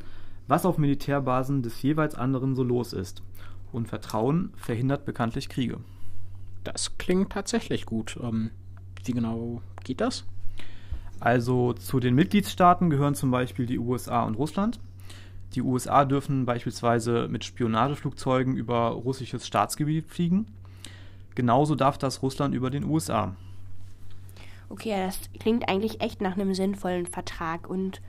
was 0.46 0.66
auf 0.66 0.78
Militärbasen 0.78 1.62
des 1.62 1.82
jeweils 1.82 2.14
anderen 2.14 2.54
so 2.54 2.62
los 2.62 2.92
ist. 2.92 3.22
Und 3.72 3.88
Vertrauen 3.88 4.52
verhindert 4.56 5.04
bekanntlich 5.04 5.48
Kriege. 5.48 5.78
Das 6.62 6.98
klingt 6.98 7.32
tatsächlich 7.32 7.86
gut. 7.86 8.18
Ähm, 8.22 8.50
wie 9.04 9.12
genau 9.12 9.62
geht 9.82 10.00
das? 10.00 10.24
Also 11.22 11.72
zu 11.72 12.00
den 12.00 12.16
Mitgliedstaaten 12.16 12.90
gehören 12.90 13.14
zum 13.14 13.30
Beispiel 13.30 13.64
die 13.64 13.78
USA 13.78 14.24
und 14.24 14.34
Russland. 14.34 14.80
Die 15.54 15.62
USA 15.62 16.04
dürfen 16.04 16.46
beispielsweise 16.46 17.28
mit 17.28 17.44
Spionageflugzeugen 17.44 18.56
über 18.56 18.88
russisches 18.88 19.46
Staatsgebiet 19.46 20.08
fliegen. 20.08 20.46
Genauso 21.36 21.76
darf 21.76 21.96
das 21.96 22.22
Russland 22.22 22.56
über 22.56 22.70
den 22.70 22.82
USA. 22.84 23.36
Okay, 24.68 24.96
das 25.06 25.20
klingt 25.38 25.68
eigentlich 25.68 26.00
echt 26.00 26.20
nach 26.20 26.36
einem 26.36 26.54
sinnvollen 26.54 27.06
Vertrag. 27.06 27.70
Und 27.70 28.02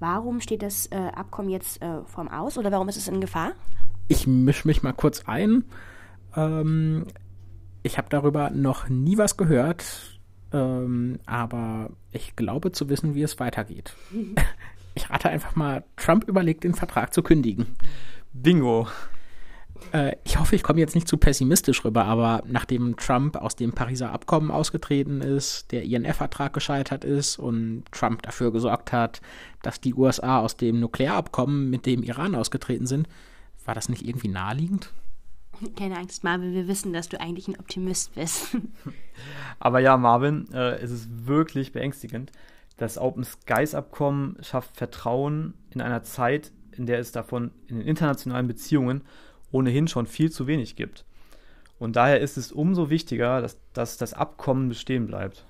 warum 0.00 0.40
steht 0.40 0.62
das 0.62 0.86
äh, 0.86 0.96
Abkommen 0.96 1.50
jetzt 1.50 1.82
äh, 1.82 2.04
vorm 2.06 2.28
Aus 2.28 2.56
oder 2.56 2.72
warum 2.72 2.88
ist 2.88 2.96
es 2.96 3.06
in 3.06 3.20
Gefahr? 3.20 3.52
Ich 4.08 4.26
mische 4.26 4.66
mich 4.66 4.82
mal 4.82 4.94
kurz 4.94 5.24
ein. 5.26 5.64
Ähm, 6.34 7.04
ich 7.82 7.98
habe 7.98 8.08
darüber 8.08 8.48
noch 8.48 8.88
nie 8.88 9.18
was 9.18 9.36
gehört, 9.36 10.15
ähm, 10.56 11.18
aber 11.26 11.90
ich 12.12 12.34
glaube 12.34 12.72
zu 12.72 12.88
wissen, 12.88 13.14
wie 13.14 13.22
es 13.22 13.38
weitergeht. 13.38 13.94
Ich 14.98 15.10
rate 15.10 15.28
einfach 15.28 15.54
mal, 15.56 15.84
Trump 15.96 16.24
überlegt, 16.26 16.64
den 16.64 16.72
Vertrag 16.72 17.12
zu 17.12 17.22
kündigen. 17.22 17.76
Bingo. 18.32 18.88
Äh, 19.92 20.16
ich 20.24 20.40
hoffe, 20.40 20.56
ich 20.56 20.62
komme 20.62 20.80
jetzt 20.80 20.94
nicht 20.94 21.06
zu 21.06 21.18
pessimistisch 21.18 21.84
rüber, 21.84 22.06
aber 22.06 22.42
nachdem 22.46 22.96
Trump 22.96 23.36
aus 23.36 23.56
dem 23.56 23.72
Pariser 23.72 24.10
Abkommen 24.10 24.50
ausgetreten 24.50 25.20
ist, 25.20 25.70
der 25.70 25.82
INF-Vertrag 25.82 26.54
gescheitert 26.54 27.04
ist 27.04 27.38
und 27.38 27.84
Trump 27.90 28.22
dafür 28.22 28.52
gesorgt 28.52 28.90
hat, 28.90 29.20
dass 29.60 29.82
die 29.82 29.92
USA 29.92 30.38
aus 30.38 30.56
dem 30.56 30.80
Nuklearabkommen 30.80 31.68
mit 31.68 31.84
dem 31.84 32.02
Iran 32.02 32.34
ausgetreten 32.34 32.86
sind, 32.86 33.06
war 33.66 33.74
das 33.74 33.90
nicht 33.90 34.06
irgendwie 34.06 34.28
naheliegend? 34.28 34.94
Keine 35.76 35.96
Angst, 35.96 36.24
Marvin, 36.24 36.52
wir 36.52 36.68
wissen, 36.68 36.92
dass 36.92 37.08
du 37.08 37.20
eigentlich 37.20 37.48
ein 37.48 37.58
Optimist 37.58 38.14
bist. 38.14 38.56
Aber 39.58 39.80
ja, 39.80 39.96
Marvin, 39.96 40.46
äh, 40.52 40.76
es 40.76 40.90
ist 40.90 41.26
wirklich 41.26 41.72
beängstigend. 41.72 42.32
Das 42.76 42.98
Open 42.98 43.24
Skies 43.24 43.74
Abkommen 43.74 44.36
schafft 44.42 44.76
Vertrauen 44.76 45.54
in 45.70 45.80
einer 45.80 46.02
Zeit, 46.02 46.52
in 46.72 46.86
der 46.86 46.98
es 46.98 47.12
davon 47.12 47.52
in 47.68 47.78
den 47.78 47.86
internationalen 47.86 48.46
Beziehungen 48.46 49.02
ohnehin 49.50 49.88
schon 49.88 50.06
viel 50.06 50.30
zu 50.30 50.46
wenig 50.46 50.76
gibt. 50.76 51.04
Und 51.78 51.96
daher 51.96 52.20
ist 52.20 52.36
es 52.36 52.52
umso 52.52 52.90
wichtiger, 52.90 53.40
dass, 53.40 53.58
dass 53.72 53.96
das 53.96 54.14
Abkommen 54.14 54.68
bestehen 54.68 55.06
bleibt. 55.06 55.44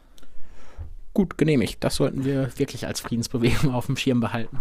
Gut, 1.14 1.38
genehmigt. 1.38 1.82
Das 1.82 1.96
sollten 1.96 2.24
wir 2.24 2.50
wirklich 2.58 2.86
als 2.86 3.00
Friedensbewegung 3.00 3.72
auf 3.72 3.86
dem 3.86 3.96
Schirm 3.96 4.20
behalten. 4.20 4.60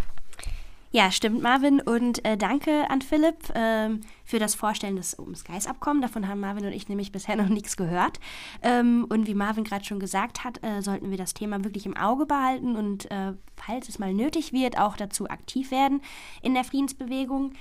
Ja, 0.96 1.12
stimmt, 1.12 1.42
Marvin. 1.42 1.82
Und 1.82 2.24
äh, 2.24 2.38
danke 2.38 2.90
an 2.90 3.02
Philipp 3.02 3.52
ähm, 3.54 4.00
für 4.24 4.40
das 4.40 4.56
Vorstellen 4.56 4.96
des 4.96 5.20
Open 5.20 5.36
Skies 5.36 5.68
Abkommen. 5.68 6.02
Davon 6.02 6.30
haben 6.30 6.40
Marvin 6.40 6.66
und 6.66 6.72
ich 6.72 6.88
nämlich 6.88 7.12
bisher 7.12 7.36
noch 7.36 7.50
nichts 7.50 7.76
gehört. 7.76 8.22
Ähm, 8.62 9.06
und 9.10 9.28
wie 9.28 9.34
Marvin 9.34 9.66
gerade 9.66 9.84
schon 9.84 10.00
gesagt 10.00 10.46
hat, 10.46 10.64
äh, 10.64 10.82
sollten 10.82 11.12
wir 11.12 11.18
das 11.18 11.34
Thema 11.34 11.66
wirklich 11.66 11.86
im 11.86 11.98
Auge 11.98 12.26
behalten 12.26 12.78
und, 12.78 13.12
äh, 13.12 13.34
falls 13.58 13.90
es 13.90 14.00
mal 14.00 14.14
nötig 14.14 14.54
wird, 14.54 14.78
auch 14.78 14.96
dazu 14.96 15.30
aktiv 15.30 15.70
werden 15.70 16.00
in 16.42 16.54
der 16.54 16.64
Friedensbewegung. 16.64 17.52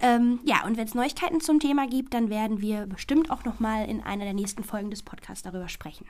Ähm, 0.00 0.40
ja, 0.42 0.64
und 0.66 0.76
wenn 0.76 0.88
es 0.88 0.96
Neuigkeiten 0.96 1.40
zum 1.40 1.60
Thema 1.60 1.86
gibt, 1.86 2.14
dann 2.14 2.30
werden 2.30 2.60
wir 2.60 2.86
bestimmt 2.86 3.30
auch 3.30 3.44
noch 3.44 3.60
mal 3.60 3.88
in 3.88 4.02
einer 4.02 4.24
der 4.24 4.34
nächsten 4.34 4.64
Folgen 4.64 4.90
des 4.90 5.04
Podcasts 5.04 5.44
darüber 5.44 5.68
sprechen. 5.68 6.08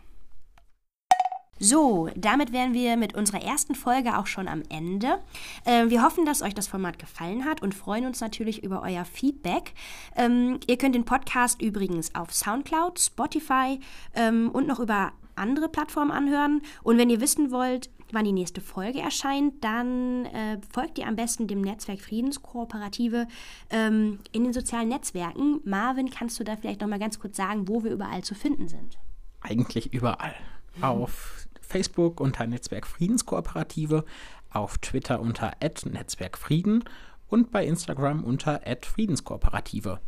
So, 1.59 2.09
damit 2.17 2.53
wären 2.53 2.73
wir 2.73 2.97
mit 2.97 3.15
unserer 3.15 3.43
ersten 3.43 3.75
Folge 3.75 4.19
auch 4.19 4.27
schon 4.27 4.49
am 4.49 4.62
Ende. 4.69 5.21
Äh, 5.65 5.91
wir 5.91 6.03
hoffen, 6.03 6.25
dass 6.25 6.43
euch 6.43 6.55
das 6.55 6.67
Format 6.67 6.99
gefallen 6.99 7.45
hat 7.45 7.62
und 7.62 7.75
freuen 7.75 8.07
uns 8.07 8.21
natürlich 8.21 8.65
über 8.65 8.83
euer 8.83 9.05
Feedback. 9.05 9.75
Ähm, 10.17 10.59
ihr 10.67 10.77
könnt 10.77 10.95
den 10.95 11.05
Podcast 11.05 11.62
übrigens 11.62 12.15
auf 12.15 12.35
SoundCloud, 12.35 12.99
Spotify 12.99 13.79
ähm, 14.15 14.51
und 14.51 14.67
noch 14.67 14.81
über 14.81 15.12
andere 15.37 15.69
Plattformen 15.69 16.11
anhören. 16.11 16.62
Und 16.83 16.99
wenn 16.99 17.11
ihr 17.11 17.21
wissen 17.21 17.51
wollt, 17.51 17.91
wann 18.12 18.25
die 18.25 18.33
nächste 18.33 18.61
Folge 18.61 19.01
erscheint, 19.01 19.62
dann 19.65 20.27
äh, 20.27 20.59
folgt 20.71 20.99
ihr 20.99 21.07
am 21.07 21.17
besten 21.17 21.47
dem 21.47 21.61
Netzwerk 21.61 22.01
Friedenskooperative 22.01 23.27
ähm, 23.71 24.19
in 24.33 24.45
den 24.45 24.53
sozialen 24.53 24.88
Netzwerken. 24.88 25.61
Marvin, 25.65 26.11
kannst 26.11 26.38
du 26.38 26.45
da 26.45 26.57
vielleicht 26.57 26.81
noch 26.81 26.88
mal 26.88 26.99
ganz 26.99 27.19
kurz 27.19 27.37
sagen, 27.37 27.69
wo 27.69 27.85
wir 27.85 27.91
überall 27.91 28.23
zu 28.23 28.35
finden 28.35 28.69
sind? 28.69 28.99
Eigentlich 29.41 29.93
überall. 29.93 30.35
Mhm. 30.77 30.85
Auf 30.85 31.42
Facebook 31.73 32.21
unter 32.21 32.47
Netzwerk 32.47 32.87
Friedenskooperative, 32.87 34.05
auf 34.51 34.77
Twitter 34.79 35.21
unter 35.21 35.53
Netzwerkfrieden 35.87 36.85
und 37.29 37.51
bei 37.51 37.65
Instagram 37.65 38.25
unter 38.25 38.61
Friedenskooperative. 38.83 40.01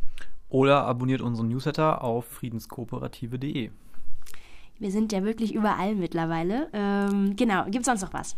Oder 0.47 0.85
abonniert 0.85 1.21
unseren 1.21 1.47
Newsletter 1.47 2.03
auf 2.03 2.25
friedenskooperative.de. 2.27 3.71
Wir 4.77 4.91
sind 4.91 5.11
ja 5.11 5.23
wirklich 5.23 5.55
überall 5.55 5.95
mittlerweile. 5.95 6.69
Ähm, 6.71 7.35
genau, 7.35 7.63
gibt 7.65 7.79
es 7.79 7.85
sonst 7.85 8.01
noch 8.01 8.13
was? 8.13 8.37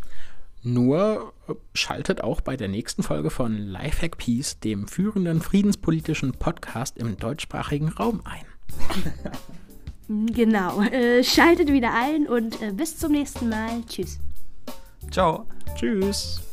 Nur 0.63 1.33
äh, 1.49 1.53
schaltet 1.73 2.23
auch 2.23 2.39
bei 2.39 2.55
der 2.55 2.69
nächsten 2.69 3.03
Folge 3.03 3.29
von 3.29 3.57
Lifehack 3.57 4.17
Peace, 4.17 4.59
dem 4.59 4.87
führenden 4.87 5.41
friedenspolitischen 5.41 6.31
Podcast 6.31 6.97
im 6.97 7.17
deutschsprachigen 7.17 7.89
Raum 7.89 8.21
ein. 8.23 8.45
Genau. 10.07 10.81
Äh, 10.81 11.23
schaltet 11.23 11.71
wieder 11.71 11.93
ein 11.93 12.27
und 12.27 12.61
äh, 12.61 12.71
bis 12.71 12.97
zum 12.97 13.11
nächsten 13.11 13.49
Mal. 13.49 13.83
Tschüss. 13.87 14.19
Ciao. 15.11 15.45
Tschüss. 15.75 16.46